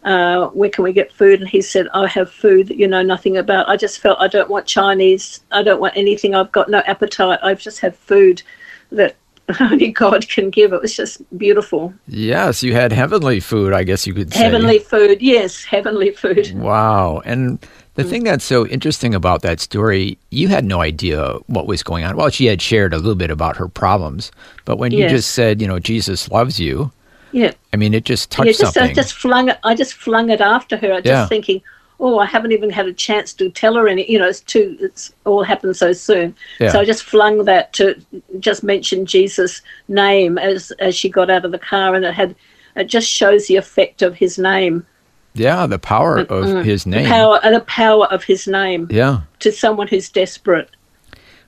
uh, 0.04 0.48
"Where 0.48 0.69
can 0.69 0.84
we 0.84 0.93
get 0.93 1.13
food?" 1.13 1.39
And 1.39 1.50
he 1.50 1.62
said, 1.62 1.88
"I 1.93 2.08
have 2.08 2.32
food 2.32 2.67
that 2.67 2.78
you 2.78 2.88
know 2.88 3.02
nothing 3.02 3.38
about." 3.38 3.69
I 3.69 3.78
just 3.78 4.00
felt 4.00 4.19
I 4.19 4.28
don't 4.28 4.50
want 4.50 4.65
Chinese. 4.65 5.41
I 5.52 5.63
don't 5.63 5.82
want 5.82 5.98
anything. 5.98 6.36
I've 6.36 6.52
got 6.52 6.69
no 6.69 6.80
appetite. 6.80 7.39
I've 7.41 7.62
just 7.62 7.80
have 7.80 7.95
food 7.95 8.43
that 8.91 9.15
only 9.59 9.91
God 9.91 10.27
can 10.29 10.49
give. 10.49 10.73
It 10.73 10.81
was 10.81 10.95
just 10.95 11.21
beautiful. 11.38 11.93
Yes, 12.07 12.63
you 12.63 12.73
had 12.73 12.91
heavenly 12.91 13.39
food, 13.39 13.73
I 13.73 13.83
guess 13.83 14.05
you 14.05 14.13
could 14.13 14.33
say. 14.33 14.39
Heavenly 14.39 14.79
food, 14.79 15.21
yes, 15.21 15.63
heavenly 15.63 16.12
food. 16.12 16.51
Wow. 16.55 17.21
And 17.25 17.59
the 17.95 18.03
thing 18.03 18.23
that's 18.23 18.45
so 18.45 18.65
interesting 18.67 19.13
about 19.13 19.41
that 19.41 19.59
story, 19.59 20.17
you 20.29 20.47
had 20.47 20.63
no 20.65 20.81
idea 20.81 21.33
what 21.47 21.67
was 21.67 21.83
going 21.83 22.05
on. 22.05 22.15
Well, 22.15 22.29
she 22.29 22.45
had 22.45 22.62
shared 22.62 22.93
a 22.93 22.97
little 22.97 23.15
bit 23.15 23.31
about 23.31 23.57
her 23.57 23.67
problems, 23.67 24.31
but 24.65 24.77
when 24.77 24.91
yes. 24.91 25.12
you 25.12 25.17
just 25.17 25.31
said, 25.31 25.62
you 25.62 25.67
know, 25.67 25.79
Jesus 25.79 26.29
loves 26.29 26.59
you, 26.59 26.91
yeah, 27.31 27.51
I 27.73 27.77
mean, 27.77 27.93
it 27.93 28.05
just 28.05 28.31
touched 28.31 28.47
yeah, 28.47 28.51
just, 28.53 28.73
something. 28.73 28.91
I 28.91 28.93
just 28.93 29.13
flung 29.13 29.49
it. 29.49 29.59
I 29.63 29.75
just 29.75 29.93
flung 29.93 30.29
it 30.29 30.41
after 30.41 30.77
her. 30.77 30.93
I 30.93 30.97
just 30.97 31.05
yeah. 31.05 31.27
thinking, 31.27 31.62
oh, 31.99 32.19
I 32.19 32.25
haven't 32.25 32.51
even 32.51 32.69
had 32.69 32.88
a 32.88 32.93
chance 32.93 33.33
to 33.33 33.49
tell 33.49 33.75
her 33.75 33.88
any. 33.88 34.09
You 34.09 34.19
know, 34.19 34.27
it's 34.27 34.41
too. 34.41 34.77
It's 34.79 35.13
all 35.25 35.43
happened 35.43 35.75
so 35.75 35.93
soon. 35.93 36.35
Yeah. 36.59 36.71
So 36.71 36.79
I 36.79 36.85
just 36.85 37.03
flung 37.03 37.45
that 37.45 37.73
to 37.73 38.01
just 38.39 38.63
mention 38.63 39.05
Jesus' 39.05 39.62
name 39.88 40.38
as 40.38 40.71
as 40.79 40.95
she 40.95 41.09
got 41.09 41.29
out 41.29 41.45
of 41.45 41.51
the 41.51 41.59
car, 41.59 41.95
and 41.95 42.05
it 42.05 42.13
had. 42.13 42.35
It 42.75 42.85
just 42.85 43.09
shows 43.09 43.47
the 43.47 43.57
effect 43.57 44.01
of 44.01 44.15
his 44.15 44.38
name. 44.38 44.85
Yeah, 45.33 45.67
the 45.67 45.79
power 45.79 46.19
of 46.19 46.63
his 46.63 46.85
name. 46.85 47.03
The 47.03 47.09
power, 47.09 47.39
uh, 47.43 47.51
the 47.51 47.62
power 47.62 48.05
of 48.05 48.23
his 48.23 48.47
name. 48.47 48.88
Yeah. 48.89 49.21
To 49.39 49.51
someone 49.51 49.88
who's 49.88 50.07
desperate. 50.07 50.69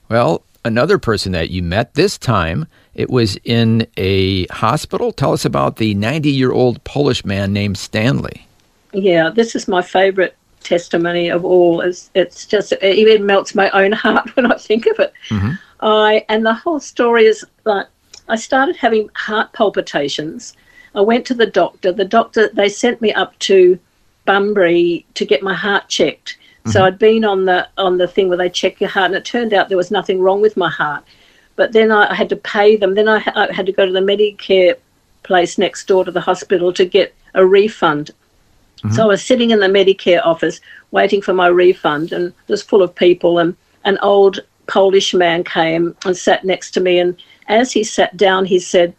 Well, 0.09 0.43
another 0.65 0.97
person 0.97 1.31
that 1.33 1.51
you 1.51 1.63
met. 1.63 1.93
This 1.93 2.17
time 2.17 2.67
it 2.95 3.09
was 3.09 3.37
in 3.43 3.87
a 3.97 4.45
hospital. 4.47 5.11
Tell 5.11 5.31
us 5.31 5.45
about 5.45 5.77
the 5.77 5.93
90 5.93 6.29
year 6.29 6.51
old 6.51 6.83
Polish 6.83 7.23
man 7.23 7.53
named 7.53 7.77
Stanley. 7.77 8.47
Yeah, 8.93 9.29
this 9.29 9.55
is 9.55 9.67
my 9.67 9.81
favorite 9.81 10.35
testimony 10.63 11.29
of 11.29 11.43
all. 11.45 11.81
It's, 11.81 12.09
it's 12.13 12.45
just, 12.45 12.71
it 12.71 12.83
even 12.83 13.25
melts 13.25 13.55
my 13.55 13.69
own 13.71 13.91
heart 14.05 14.35
when 14.35 14.51
I 14.51 14.57
think 14.57 14.85
of 14.87 14.99
it. 14.99 15.13
Mhm. 15.29 15.59
I 15.81 16.25
And 16.29 16.45
the 16.45 16.53
whole 16.53 16.79
story 16.79 17.25
is 17.25 17.43
like, 17.65 17.87
I 18.29 18.35
started 18.35 18.75
having 18.75 19.09
heart 19.15 19.51
palpitations. 19.53 20.55
I 20.95 21.01
went 21.01 21.25
to 21.27 21.33
the 21.33 21.47
doctor. 21.47 21.91
The 21.91 22.05
doctor, 22.05 22.49
they 22.53 22.69
sent 22.69 23.01
me 23.01 23.11
up 23.13 23.37
to 23.39 23.79
Bunbury 24.25 25.05
to 25.15 25.25
get 25.25 25.41
my 25.41 25.53
heart 25.53 25.87
checked. 25.89 26.37
So 26.67 26.85
I'd 26.85 26.99
been 26.99 27.25
on 27.25 27.45
the 27.45 27.67
on 27.79 27.97
the 27.97 28.07
thing 28.07 28.29
where 28.29 28.37
they 28.37 28.49
check 28.49 28.79
your 28.79 28.89
heart, 28.91 29.07
and 29.07 29.15
it 29.15 29.25
turned 29.25 29.51
out 29.51 29.67
there 29.67 29.77
was 29.77 29.89
nothing 29.89 30.21
wrong 30.21 30.41
with 30.41 30.55
my 30.55 30.69
heart. 30.69 31.03
But 31.55 31.71
then 31.73 31.91
I, 31.91 32.11
I 32.11 32.13
had 32.13 32.29
to 32.29 32.35
pay 32.35 32.75
them. 32.75 32.93
Then 32.93 33.09
I, 33.09 33.23
I 33.35 33.51
had 33.51 33.65
to 33.65 33.71
go 33.71 33.85
to 33.85 33.91
the 33.91 33.99
Medicare 33.99 34.75
place 35.23 35.57
next 35.57 35.87
door 35.87 36.05
to 36.05 36.11
the 36.11 36.21
hospital 36.21 36.71
to 36.73 36.85
get 36.85 37.15
a 37.33 37.43
refund. 37.43 38.11
Mm-hmm. 38.83 38.95
So 38.95 39.03
I 39.03 39.07
was 39.07 39.23
sitting 39.23 39.51
in 39.51 39.59
the 39.59 39.67
Medicare 39.67 40.25
office 40.25 40.59
waiting 40.91 41.21
for 41.21 41.33
my 41.33 41.47
refund, 41.47 42.11
and 42.11 42.27
it 42.27 42.51
was 42.51 42.63
full 42.63 42.81
of 42.81 42.95
people. 42.95 43.39
And 43.39 43.55
an 43.85 43.97
old 44.01 44.39
Polish 44.67 45.13
man 45.13 45.43
came 45.43 45.95
and 46.05 46.15
sat 46.15 46.43
next 46.43 46.71
to 46.71 46.79
me. 46.79 46.99
And 46.99 47.15
as 47.47 47.71
he 47.71 47.83
sat 47.83 48.15
down, 48.17 48.45
he 48.45 48.59
said, 48.59 48.95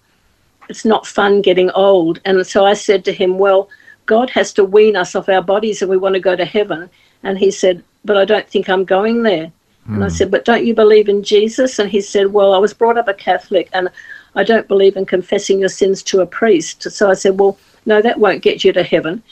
It's 0.68 0.84
not 0.84 1.06
fun 1.06 1.42
getting 1.42 1.70
old. 1.70 2.20
And 2.24 2.46
so 2.46 2.64
I 2.64 2.74
said 2.74 3.04
to 3.06 3.12
him, 3.12 3.38
Well, 3.38 3.68
God 4.06 4.30
has 4.30 4.52
to 4.54 4.64
wean 4.64 4.96
us 4.96 5.14
off 5.14 5.28
our 5.28 5.42
bodies 5.42 5.80
and 5.80 5.90
we 5.90 5.96
want 5.96 6.14
to 6.14 6.20
go 6.20 6.36
to 6.36 6.44
heaven. 6.44 6.90
And 7.22 7.38
he 7.38 7.50
said, 7.50 7.82
But 8.04 8.16
I 8.16 8.24
don't 8.24 8.48
think 8.48 8.68
I'm 8.68 8.84
going 8.84 9.22
there. 9.22 9.50
And 9.86 10.04
I 10.04 10.06
mm. 10.06 10.12
said, 10.12 10.30
But 10.30 10.44
don't 10.44 10.64
you 10.64 10.74
believe 10.74 11.08
in 11.08 11.22
Jesus? 11.22 11.78
And 11.78 11.90
he 11.90 12.00
said, 12.00 12.32
Well, 12.32 12.54
I 12.54 12.58
was 12.58 12.74
brought 12.74 12.98
up 12.98 13.08
a 13.08 13.14
Catholic 13.14 13.68
and 13.72 13.88
I 14.34 14.44
don't 14.44 14.68
believe 14.68 14.96
in 14.96 15.06
confessing 15.06 15.58
your 15.58 15.68
sins 15.68 16.02
to 16.04 16.20
a 16.20 16.26
priest. 16.26 16.90
So 16.90 17.10
I 17.10 17.14
said, 17.14 17.40
Well, 17.40 17.58
no, 17.84 18.00
that 18.00 18.20
won't 18.20 18.42
get 18.42 18.62
you 18.62 18.72
to 18.72 18.82
heaven. 18.82 19.22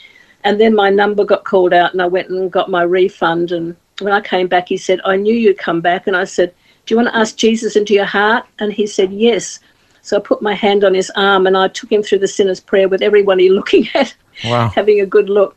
And 0.43 0.59
then 0.59 0.75
my 0.75 0.89
number 0.89 1.23
got 1.23 1.43
called 1.43 1.73
out 1.73 1.93
and 1.93 2.01
I 2.01 2.07
went 2.07 2.29
and 2.29 2.51
got 2.51 2.69
my 2.69 2.83
refund. 2.83 3.51
And 3.51 3.75
when 3.99 4.13
I 4.13 4.21
came 4.21 4.47
back, 4.47 4.67
he 4.67 4.77
said, 4.77 4.99
I 5.05 5.15
knew 5.15 5.33
you'd 5.33 5.57
come 5.57 5.81
back. 5.81 6.07
And 6.07 6.15
I 6.15 6.23
said, 6.25 6.53
Do 6.85 6.93
you 6.93 6.97
want 6.97 7.09
to 7.09 7.17
ask 7.17 7.35
Jesus 7.35 7.75
into 7.75 7.93
your 7.93 8.05
heart? 8.05 8.45
And 8.59 8.73
he 8.73 8.87
said, 8.87 9.11
Yes. 9.11 9.59
So 10.01 10.17
I 10.17 10.19
put 10.19 10.41
my 10.41 10.55
hand 10.55 10.83
on 10.83 10.93
his 10.95 11.11
arm 11.15 11.45
and 11.45 11.55
I 11.55 11.67
took 11.67 11.91
him 11.91 12.01
through 12.01 12.19
the 12.19 12.27
sinner's 12.27 12.59
prayer 12.59 12.89
with 12.89 13.01
everybody 13.01 13.49
looking 13.57 13.87
at, 13.93 14.15
Wow. 14.43 14.69
having 14.69 15.01
a 15.01 15.05
good 15.05 15.29
look. 15.29 15.55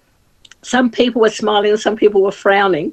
Some 0.62 0.90
people 0.90 1.20
were 1.23 1.31
smiling 1.31 1.70
and 1.70 1.81
some 1.81 1.97
people 1.97 2.23
were 2.23 2.33
frowning. 2.33 2.92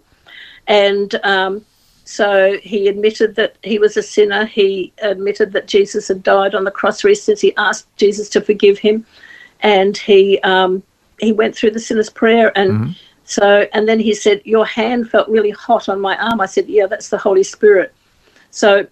And 0.67 1.13
um, 1.23 1.65
so 2.05 2.57
he 2.61 2.87
admitted 2.87 3.35
that 3.35 3.57
he 3.63 3.79
was 3.79 3.97
a 3.97 4.03
sinner. 4.03 4.45
He 4.45 4.93
admitted 5.01 5.51
that 5.53 5.67
Jesus 5.67 6.07
had 6.07 6.23
died 6.23 6.55
on 6.55 6.63
the 6.63 6.71
cross 6.71 7.01
for 7.01 7.09
his 7.09 7.21
sins. 7.23 7.41
He 7.41 7.55
asked 7.57 7.87
Jesus 7.97 8.29
to 8.29 8.41
forgive 8.41 8.77
him. 8.77 9.05
And 9.61 9.97
he, 9.97 10.39
um, 10.39 10.83
he 11.21 11.31
went 11.31 11.55
through 11.55 11.71
the 11.71 11.79
sinner's 11.79 12.09
prayer. 12.09 12.51
And 12.57 12.95
so, 13.23 13.67
and 13.73 13.87
then 13.87 13.99
he 13.99 14.13
said, 14.13 14.41
Your 14.43 14.65
hand 14.65 15.09
felt 15.09 15.29
really 15.29 15.51
hot 15.51 15.87
on 15.87 16.01
my 16.01 16.17
arm. 16.17 16.41
I 16.41 16.47
said, 16.47 16.67
Yeah, 16.67 16.87
that's 16.87 17.09
the 17.09 17.17
Holy 17.17 17.43
Spirit. 17.43 17.93
So 18.49 18.87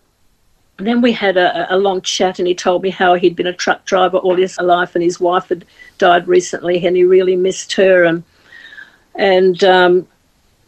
then 0.77 1.01
we 1.01 1.11
had 1.11 1.35
a, 1.35 1.73
a 1.73 1.77
long 1.77 2.01
chat, 2.01 2.39
and 2.39 2.47
he 2.47 2.55
told 2.55 2.83
me 2.83 2.89
how 2.89 3.15
he'd 3.15 3.35
been 3.35 3.47
a 3.47 3.53
truck 3.53 3.83
driver 3.85 4.17
all 4.17 4.35
his 4.35 4.57
life, 4.59 4.95
and 4.95 5.03
his 5.03 5.19
wife 5.19 5.49
had 5.49 5.65
died 5.97 6.27
recently, 6.27 6.85
and 6.85 6.95
he 6.95 7.03
really 7.03 7.35
missed 7.35 7.73
her. 7.73 8.05
And 8.05 8.23
and 9.15 9.61
um, 9.63 10.07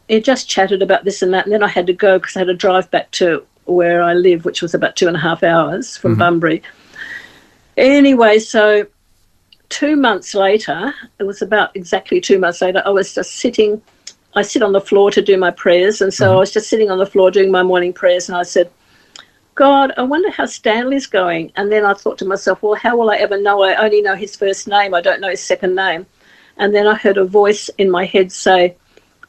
he 0.10 0.20
just 0.20 0.50
chatted 0.50 0.82
about 0.82 1.06
this 1.06 1.22
and 1.22 1.34
that. 1.34 1.46
And 1.46 1.54
then 1.54 1.64
I 1.64 1.70
had 1.70 1.88
to 1.88 1.94
go 1.94 2.20
because 2.20 2.36
I 2.36 2.40
had 2.40 2.48
to 2.48 2.54
drive 2.54 2.92
back 2.92 3.12
to 3.12 3.46
where 3.66 4.02
I 4.02 4.14
live, 4.14 4.44
which 4.44 4.62
was 4.62 4.74
about 4.74 4.96
two 4.96 5.08
and 5.08 5.16
a 5.16 5.20
half 5.20 5.44
hours 5.44 5.96
from 5.96 6.18
Bunbury. 6.18 6.62
Anyway, 7.78 8.40
so 8.40 8.86
two 9.72 9.96
months 9.96 10.36
later, 10.36 10.94
it 11.18 11.24
was 11.24 11.42
about 11.42 11.76
exactly 11.76 12.22
two 12.22 12.38
months 12.38 12.62
later, 12.62 12.84
I 12.86 12.90
was 12.90 13.16
just 13.16 13.38
sitting. 13.38 13.82
I 14.36 14.44
sit 14.44 14.62
on 14.62 14.72
the 14.72 14.80
floor 14.80 15.10
to 15.12 15.22
do 15.22 15.38
my 15.38 15.52
prayers, 15.52 16.02
and 16.02 16.14
so 16.14 16.26
mm-hmm. 16.26 16.36
I 16.36 16.40
was 16.40 16.52
just 16.52 16.70
sitting 16.70 16.92
on 16.92 17.00
the 17.00 17.06
floor 17.06 17.32
doing 17.32 17.52
my 17.52 17.64
morning 17.64 17.92
prayers, 17.92 18.30
and 18.30 18.38
I 18.38 18.44
said, 18.44 18.70
God, 19.56 19.92
I 19.98 20.04
wonder 20.04 20.30
how 20.30 20.46
Stanley's 20.46 21.08
going. 21.08 21.52
And 21.56 21.72
then 21.72 21.86
I 21.86 21.94
thought 21.94 22.18
to 22.20 22.26
myself, 22.26 22.62
well, 22.64 22.76
how 22.76 22.96
will 22.98 23.10
I 23.10 23.18
ever 23.18 23.42
know? 23.42 23.64
I 23.64 23.76
only 23.76 24.02
know 24.02 24.16
his 24.16 24.36
first 24.36 24.68
name, 24.68 24.94
I 24.94 25.02
don't 25.02 25.22
know 25.22 25.30
his 25.30 25.42
second 25.42 25.76
name. 25.76 26.06
And 26.58 26.74
then 26.74 26.88
I 26.88 26.96
heard 26.96 27.18
a 27.18 27.26
voice 27.26 27.70
in 27.78 27.90
my 27.90 28.06
head 28.06 28.32
say, 28.32 28.76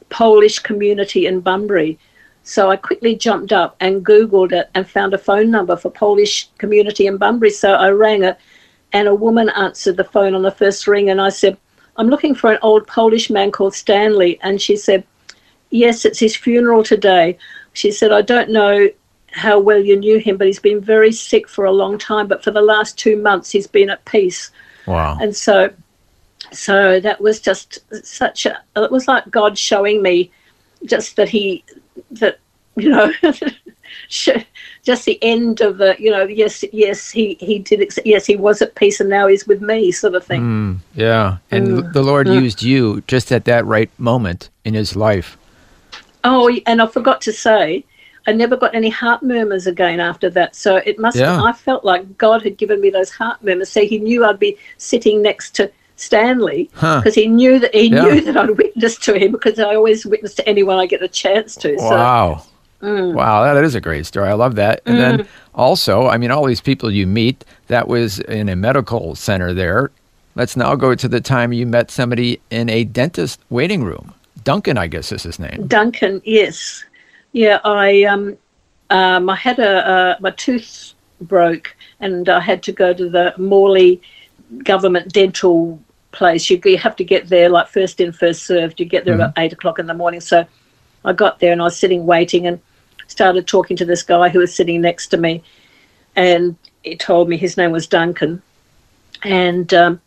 Polish 0.09 0.59
community 0.59 1.25
in 1.25 1.41
Bunbury. 1.41 1.97
So 2.43 2.69
I 2.69 2.75
quickly 2.75 3.15
jumped 3.15 3.51
up 3.51 3.75
and 3.79 4.05
Googled 4.05 4.51
it 4.51 4.69
and 4.75 4.87
found 4.87 5.13
a 5.13 5.17
phone 5.17 5.49
number 5.49 5.75
for 5.75 5.89
Polish 5.89 6.49
community 6.57 7.07
in 7.07 7.17
Bunbury. 7.17 7.49
So 7.49 7.73
I 7.73 7.89
rang 7.89 8.23
it, 8.23 8.37
and 8.93 9.07
a 9.07 9.15
woman 9.15 9.49
answered 9.49 9.97
the 9.97 10.03
phone 10.03 10.35
on 10.35 10.43
the 10.43 10.51
first 10.51 10.87
ring. 10.87 11.09
And 11.09 11.19
I 11.19 11.29
said, 11.29 11.57
I'm 11.97 12.07
looking 12.07 12.35
for 12.35 12.51
an 12.51 12.59
old 12.61 12.87
Polish 12.87 13.29
man 13.29 13.51
called 13.51 13.73
Stanley. 13.73 14.39
And 14.41 14.61
she 14.61 14.77
said, 14.77 15.03
Yes, 15.71 16.05
it's 16.05 16.19
his 16.19 16.35
funeral 16.35 16.83
today. 16.83 17.37
She 17.73 17.91
said, 17.91 18.11
I 18.11 18.21
don't 18.21 18.51
know 18.51 18.89
how 19.31 19.59
well 19.59 19.79
you 19.79 19.97
knew 19.97 20.19
him, 20.19 20.37
but 20.37 20.45
he's 20.45 20.59
been 20.59 20.79
very 20.79 21.11
sick 21.11 21.49
for 21.49 21.65
a 21.65 21.71
long 21.71 21.97
time. 21.97 22.27
But 22.27 22.43
for 22.43 22.51
the 22.51 22.61
last 22.61 22.97
two 22.99 23.17
months, 23.17 23.49
he's 23.49 23.65
been 23.65 23.89
at 23.89 24.05
peace. 24.05 24.51
Wow. 24.85 25.17
And 25.19 25.35
so, 25.35 25.73
so 26.51 26.99
that 26.99 27.19
was 27.19 27.39
just 27.39 27.79
such 28.05 28.45
a. 28.45 28.61
It 28.75 28.91
was 28.91 29.07
like 29.07 29.31
God 29.31 29.57
showing 29.57 30.03
me, 30.03 30.29
just 30.85 31.15
that 31.15 31.29
he, 31.29 31.63
that 32.11 32.37
you 32.75 32.89
know, 32.89 33.11
just 34.83 35.05
the 35.05 35.17
end 35.21 35.61
of 35.61 35.77
the. 35.77 35.95
You 35.99 36.11
know, 36.11 36.23
yes, 36.23 36.63
yes, 36.71 37.09
he 37.09 37.37
he 37.39 37.59
did. 37.59 37.93
Yes, 38.05 38.25
he 38.25 38.35
was 38.35 38.61
at 38.61 38.75
peace, 38.75 38.99
and 38.99 39.09
now 39.09 39.27
he's 39.27 39.47
with 39.47 39.61
me, 39.61 39.91
sort 39.91 40.15
of 40.15 40.25
thing. 40.25 40.41
Mm, 40.41 40.77
yeah. 40.95 41.37
And 41.51 41.67
Mm. 41.67 41.93
the 41.93 42.03
Lord 42.03 42.27
Mm. 42.27 42.41
used 42.41 42.63
you 42.63 43.03
just 43.07 43.31
at 43.31 43.45
that 43.45 43.65
right 43.65 43.89
moment 43.97 44.49
in 44.65 44.73
his 44.73 44.95
life. 44.95 45.37
Oh, 46.23 46.49
and 46.65 46.81
I 46.81 46.87
forgot 46.87 47.19
to 47.21 47.33
say, 47.33 47.83
I 48.27 48.31
never 48.31 48.55
got 48.55 48.73
any 48.73 48.89
heart 48.89 49.21
murmurs 49.23 49.67
again 49.67 49.99
after 49.99 50.29
that. 50.31 50.55
So 50.55 50.77
it 50.77 50.97
must. 50.97 51.17
Yeah. 51.17 51.43
I 51.43 51.51
felt 51.51 51.83
like 51.83 52.17
God 52.17 52.41
had 52.43 52.57
given 52.57 52.79
me 52.79 52.89
those 52.89 53.09
heart 53.09 53.43
murmurs. 53.43 53.69
So 53.69 53.81
He 53.81 53.99
knew 53.99 54.23
I'd 54.25 54.39
be 54.39 54.57
sitting 54.77 55.21
next 55.21 55.51
to 55.55 55.69
Stanley 55.97 56.69
Huh. 56.75 56.99
because 57.01 57.15
He 57.15 57.27
knew 57.27 57.59
that 57.59 57.75
He 57.75 57.87
Yeah. 57.87 58.03
knew 58.03 58.21
that 58.21 58.37
I'd 58.37 58.57
witness 58.57 58.97
to 58.99 59.19
him 59.19 59.33
because 59.33 59.59
I 59.59 59.75
always 59.75 60.05
witness 60.05 60.33
to 60.35 60.47
anyone 60.47 60.77
I 60.77 60.85
get 60.85 61.03
a 61.03 61.09
chance 61.09 61.55
to. 61.57 61.77
So 61.77 61.89
Wow. 61.89 62.43
Mm. 62.83 63.13
Wow, 63.13 63.53
that 63.53 63.63
is 63.63 63.75
a 63.75 63.81
great 63.81 64.05
story. 64.05 64.29
I 64.29 64.33
love 64.33 64.55
that. 64.55 64.81
And 64.85 64.99
then 64.99 65.27
also, 65.55 66.07
I 66.07 66.17
mean, 66.17 66.31
all 66.31 66.45
these 66.45 66.61
people 66.61 66.91
you 66.91 67.07
meet, 67.07 67.43
that 67.67 67.87
was 67.87 68.19
in 68.19 68.49
a 68.49 68.55
medical 68.55 69.15
center 69.15 69.53
there. 69.53 69.91
Let's 70.35 70.57
now 70.57 70.75
go 70.75 70.95
to 70.95 71.07
the 71.07 71.21
time 71.21 71.53
you 71.53 71.65
met 71.65 71.91
somebody 71.91 72.41
in 72.49 72.69
a 72.69 72.83
dentist 72.83 73.39
waiting 73.49 73.83
room. 73.83 74.13
Duncan, 74.43 74.77
I 74.77 74.87
guess 74.87 75.11
is 75.11 75.23
his 75.23 75.39
name. 75.39 75.67
Duncan, 75.67 76.21
yes, 76.25 76.83
yeah. 77.31 77.59
I 77.63 78.03
um, 78.03 78.37
um, 78.89 79.29
I 79.29 79.35
had 79.35 79.59
a, 79.59 80.17
a 80.17 80.21
my 80.21 80.31
tooth 80.31 80.93
broke, 81.21 81.75
and 81.99 82.27
I 82.27 82.39
had 82.39 82.63
to 82.63 82.71
go 82.71 82.93
to 82.93 83.09
the 83.09 83.33
Morley 83.37 84.01
government 84.63 85.13
dental 85.13 85.79
place. 86.11 86.49
You, 86.49 86.59
you 86.65 86.77
have 86.77 86.95
to 86.97 87.03
get 87.03 87.29
there 87.29 87.49
like 87.49 87.67
first 87.67 88.01
in, 88.01 88.11
first 88.11 88.43
served. 88.43 88.79
You 88.79 88.85
get 88.85 89.05
there 89.05 89.15
about 89.15 89.33
eight 89.37 89.53
o'clock 89.53 89.79
in 89.79 89.87
the 89.87 89.93
morning. 89.93 90.21
So 90.21 90.45
I 91.05 91.13
got 91.13 91.39
there 91.39 91.51
and 91.51 91.61
I 91.61 91.65
was 91.65 91.77
sitting 91.77 92.05
waiting 92.05 92.47
and 92.47 92.59
started 93.07 93.47
talking 93.47 93.77
to 93.77 93.85
this 93.85 94.03
guy 94.03 94.29
who 94.29 94.39
was 94.39 94.53
sitting 94.55 94.81
next 94.81 95.07
to 95.07 95.17
me, 95.17 95.43
and 96.15 96.55
he 96.83 96.95
told 96.95 97.29
me 97.29 97.37
his 97.37 97.57
name 97.57 97.71
was 97.71 97.87
Duncan, 97.87 98.41
and 99.23 99.73
um, 99.73 100.01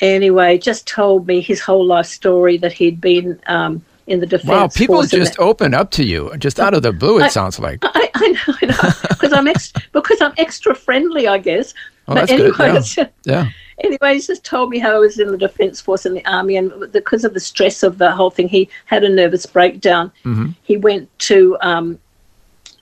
anyway, 0.00 0.58
just 0.58 0.86
told 0.86 1.26
me 1.26 1.40
his 1.40 1.60
whole 1.60 1.84
life 1.84 2.06
story 2.06 2.56
that 2.58 2.72
he'd 2.72 3.00
been 3.00 3.38
um, 3.46 3.82
in 4.06 4.20
the 4.20 4.26
defence. 4.26 4.48
Wow, 4.48 4.68
people 4.68 5.02
just 5.02 5.38
open 5.38 5.74
up 5.74 5.90
to 5.92 6.04
you 6.04 6.32
just 6.38 6.58
out 6.60 6.74
of 6.74 6.82
the 6.82 6.92
blue. 6.92 7.18
It 7.18 7.24
I- 7.24 7.28
sounds 7.28 7.58
like. 7.58 7.78
I, 7.82 8.10
I 8.14 8.28
know, 8.28 8.54
I 8.62 8.66
know, 8.66 8.90
because 9.08 9.32
I'm 9.32 9.46
ex- 9.46 9.72
because 9.92 10.20
I'm 10.20 10.34
extra 10.38 10.74
friendly, 10.74 11.26
I 11.26 11.38
guess. 11.38 11.74
Oh, 12.08 12.14
but 12.14 12.26
that's 12.26 12.32
good, 12.32 12.60
anyway, 12.60 12.82
yeah. 12.96 13.08
Yeah. 13.24 13.48
anyway, 13.84 14.14
he's 14.14 14.26
just 14.26 14.44
told 14.44 14.68
me 14.70 14.78
how 14.78 14.96
I 14.96 14.98
was 14.98 15.18
in 15.20 15.30
the 15.30 15.38
defence 15.38 15.80
force 15.80 16.04
and 16.04 16.16
the 16.16 16.24
army, 16.26 16.56
and 16.56 16.90
because 16.92 17.24
of 17.24 17.34
the 17.34 17.40
stress 17.40 17.82
of 17.82 17.98
the 17.98 18.10
whole 18.10 18.30
thing, 18.30 18.48
he 18.48 18.68
had 18.86 19.04
a 19.04 19.08
nervous 19.08 19.46
breakdown. 19.46 20.10
Mhm. 20.24 20.54
He 20.62 20.76
went 20.76 21.08
to 21.20 21.56
um, 21.60 21.98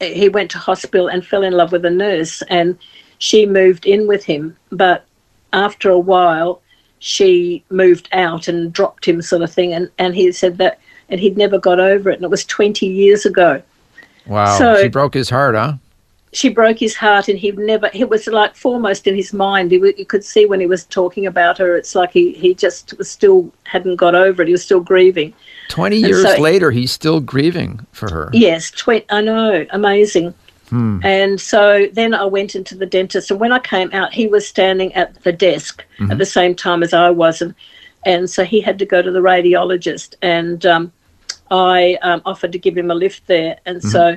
he 0.00 0.28
went 0.28 0.50
to 0.52 0.58
hospital 0.58 1.08
and 1.08 1.26
fell 1.26 1.42
in 1.42 1.52
love 1.52 1.72
with 1.72 1.84
a 1.84 1.90
nurse, 1.90 2.42
and 2.42 2.78
she 3.18 3.46
moved 3.46 3.86
in 3.86 4.06
with 4.06 4.24
him. 4.24 4.56
But 4.70 5.04
after 5.52 5.90
a 5.90 5.98
while, 5.98 6.60
she 7.00 7.64
moved 7.70 8.08
out 8.12 8.48
and 8.48 8.72
dropped 8.72 9.06
him, 9.06 9.22
sort 9.22 9.42
of 9.42 9.52
thing. 9.52 9.72
And 9.72 9.90
and 9.98 10.14
he 10.14 10.30
said 10.32 10.58
that, 10.58 10.78
and 11.08 11.20
he'd 11.20 11.36
never 11.36 11.58
got 11.58 11.80
over 11.80 12.10
it, 12.10 12.16
and 12.16 12.24
it 12.24 12.30
was 12.30 12.44
twenty 12.44 12.86
years 12.86 13.26
ago 13.26 13.62
Wow. 14.28 14.58
So- 14.58 14.82
she 14.82 14.88
broke 14.88 15.14
his 15.14 15.30
heart, 15.30 15.54
huh? 15.56 15.74
she 16.34 16.50
broke 16.50 16.78
his 16.78 16.94
heart 16.94 17.26
and 17.28 17.38
he 17.38 17.50
never 17.52 17.88
it 17.94 18.10
was 18.10 18.26
like 18.26 18.54
foremost 18.54 19.06
in 19.06 19.14
his 19.14 19.32
mind 19.32 19.70
he, 19.70 19.78
you 19.96 20.04
could 20.04 20.22
see 20.22 20.44
when 20.44 20.60
he 20.60 20.66
was 20.66 20.84
talking 20.84 21.24
about 21.24 21.56
her 21.56 21.74
it's 21.74 21.94
like 21.94 22.12
he, 22.12 22.32
he 22.32 22.54
just 22.54 22.96
was 22.98 23.10
still 23.10 23.50
hadn't 23.64 23.96
got 23.96 24.14
over 24.14 24.42
it 24.42 24.48
he 24.48 24.52
was 24.52 24.62
still 24.62 24.78
grieving 24.78 25.32
20 25.68 25.96
years 25.96 26.22
so- 26.22 26.40
later, 26.40 26.70
he's 26.70 26.92
still 26.92 27.20
grieving 27.20 27.86
for 27.92 28.10
her. 28.10 28.30
yes 28.32 28.70
tw- 28.70 29.04
i 29.10 29.20
know 29.20 29.66
amazing 29.70 30.34
Hmm. 30.70 31.00
And 31.02 31.40
so 31.40 31.86
then 31.92 32.12
I 32.12 32.24
went 32.24 32.54
into 32.54 32.74
the 32.74 32.86
dentist, 32.86 33.30
and 33.30 33.40
when 33.40 33.52
I 33.52 33.58
came 33.58 33.90
out, 33.92 34.12
he 34.12 34.26
was 34.26 34.46
standing 34.46 34.92
at 34.94 35.22
the 35.22 35.32
desk 35.32 35.84
mm-hmm. 35.98 36.12
at 36.12 36.18
the 36.18 36.26
same 36.26 36.54
time 36.54 36.82
as 36.82 36.92
I 36.92 37.10
was, 37.10 37.40
and 37.40 37.54
and 38.04 38.28
so 38.28 38.44
he 38.44 38.60
had 38.60 38.78
to 38.78 38.86
go 38.86 39.02
to 39.02 39.10
the 39.10 39.20
radiologist, 39.20 40.14
and 40.22 40.64
um, 40.66 40.92
I 41.50 41.98
um, 42.02 42.22
offered 42.26 42.52
to 42.52 42.58
give 42.58 42.76
him 42.76 42.90
a 42.90 42.94
lift 42.94 43.26
there, 43.26 43.58
and 43.64 43.78
mm-hmm. 43.78 43.88
so 43.88 44.16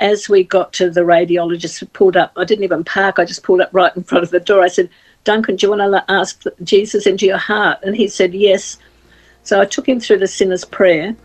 as 0.00 0.28
we 0.28 0.44
got 0.44 0.72
to 0.74 0.90
the 0.90 1.02
radiologist, 1.02 1.92
pulled 1.92 2.16
up. 2.16 2.32
I 2.36 2.44
didn't 2.44 2.64
even 2.64 2.82
park. 2.84 3.18
I 3.18 3.24
just 3.24 3.42
pulled 3.42 3.60
up 3.60 3.68
right 3.72 3.94
in 3.94 4.02
front 4.02 4.24
of 4.24 4.30
the 4.30 4.40
door. 4.40 4.62
I 4.62 4.68
said, 4.68 4.88
"Duncan, 5.24 5.56
do 5.56 5.66
you 5.66 5.76
want 5.76 5.92
to 5.92 6.10
ask 6.10 6.42
Jesus 6.62 7.06
into 7.06 7.26
your 7.26 7.38
heart?" 7.38 7.78
And 7.82 7.94
he 7.94 8.08
said, 8.08 8.34
"Yes." 8.34 8.78
So 9.42 9.60
I 9.60 9.64
took 9.64 9.88
him 9.88 10.00
through 10.00 10.18
the 10.18 10.26
sinner's 10.26 10.64
prayer 10.64 11.16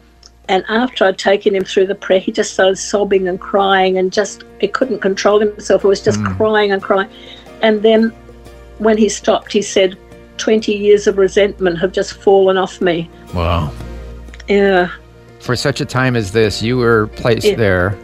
and 0.49 0.63
after 0.69 1.05
I'd 1.05 1.17
taken 1.17 1.55
him 1.55 1.63
through 1.63 1.87
the 1.87 1.95
prayer, 1.95 2.19
he 2.19 2.31
just 2.31 2.53
started 2.53 2.77
sobbing 2.77 3.27
and 3.27 3.39
crying 3.39 3.97
and 3.97 4.13
just, 4.13 4.43
he 4.61 4.67
couldn't 4.67 4.99
control 4.99 5.39
himself. 5.39 5.81
He 5.81 5.87
was 5.87 6.01
just 6.01 6.19
mm. 6.19 6.37
crying 6.37 6.71
and 6.71 6.81
crying. 6.81 7.09
And 7.61 7.83
then 7.83 8.09
when 8.77 8.97
he 8.97 9.09
stopped, 9.09 9.51
he 9.51 9.61
said, 9.61 9.97
20 10.37 10.71
years 10.71 11.07
of 11.07 11.17
resentment 11.17 11.79
have 11.79 11.91
just 11.91 12.13
fallen 12.13 12.57
off 12.57 12.79
me. 12.79 13.09
Wow. 13.33 13.73
Yeah. 14.47 14.91
For 15.39 15.55
such 15.55 15.81
a 15.81 15.85
time 15.85 16.15
as 16.15 16.31
this, 16.31 16.61
you 16.61 16.77
were 16.77 17.07
placed 17.07 17.47
yeah. 17.47 17.55
there. 17.55 17.97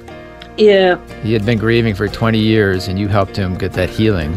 Yeah. 0.57 0.99
He 1.21 1.31
had 1.31 1.45
been 1.45 1.59
grieving 1.59 1.95
for 1.95 2.07
20 2.07 2.39
years 2.39 2.87
and 2.87 2.99
you 2.99 3.07
helped 3.07 3.37
him 3.37 3.55
get 3.55 3.71
that 3.73 3.89
healing. 3.89 4.33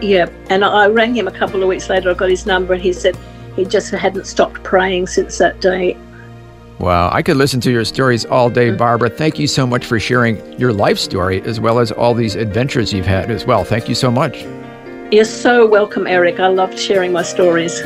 Yeah. 0.00 0.30
And 0.50 0.64
I 0.64 0.86
rang 0.86 1.16
him 1.16 1.26
a 1.26 1.32
couple 1.32 1.62
of 1.62 1.68
weeks 1.68 1.88
later. 1.88 2.10
I 2.10 2.14
got 2.14 2.30
his 2.30 2.46
number 2.46 2.74
and 2.74 2.82
he 2.82 2.92
said 2.92 3.18
he 3.56 3.64
just 3.64 3.90
hadn't 3.90 4.26
stopped 4.26 4.62
praying 4.62 5.06
since 5.06 5.38
that 5.38 5.60
day. 5.60 5.96
Wow, 6.78 7.10
I 7.12 7.20
could 7.20 7.36
listen 7.36 7.60
to 7.60 7.70
your 7.70 7.84
stories 7.84 8.24
all 8.24 8.48
day, 8.48 8.70
mm. 8.70 8.78
Barbara. 8.78 9.10
Thank 9.10 9.38
you 9.38 9.46
so 9.46 9.66
much 9.66 9.84
for 9.84 10.00
sharing 10.00 10.58
your 10.58 10.72
life 10.72 10.98
story 10.98 11.42
as 11.42 11.60
well 11.60 11.78
as 11.78 11.92
all 11.92 12.14
these 12.14 12.36
adventures 12.36 12.90
you've 12.90 13.06
had 13.06 13.30
as 13.30 13.44
well. 13.44 13.64
Thank 13.64 13.86
you 13.88 13.94
so 13.94 14.10
much. 14.10 14.46
You're 15.12 15.24
so 15.24 15.66
welcome, 15.66 16.06
Eric. 16.06 16.40
I 16.40 16.46
loved 16.46 16.78
sharing 16.78 17.12
my 17.12 17.22
stories. 17.22 17.82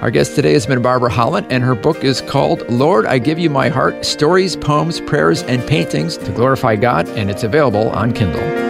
Our 0.00 0.10
guest 0.10 0.36
today 0.36 0.52
has 0.52 0.64
been 0.64 0.80
Barbara 0.80 1.10
Holland, 1.10 1.48
and 1.50 1.64
her 1.64 1.74
book 1.74 2.04
is 2.04 2.20
called 2.20 2.66
Lord, 2.70 3.04
I 3.04 3.18
Give 3.18 3.38
You 3.38 3.50
My 3.50 3.68
Heart 3.68 4.06
Stories, 4.06 4.56
Poems, 4.56 5.00
Prayers, 5.00 5.42
and 5.42 5.66
Paintings 5.66 6.16
to 6.18 6.30
Glorify 6.30 6.76
God, 6.76 7.08
and 7.10 7.30
it's 7.30 7.42
available 7.42 7.90
on 7.90 8.12
Kindle. 8.12 8.69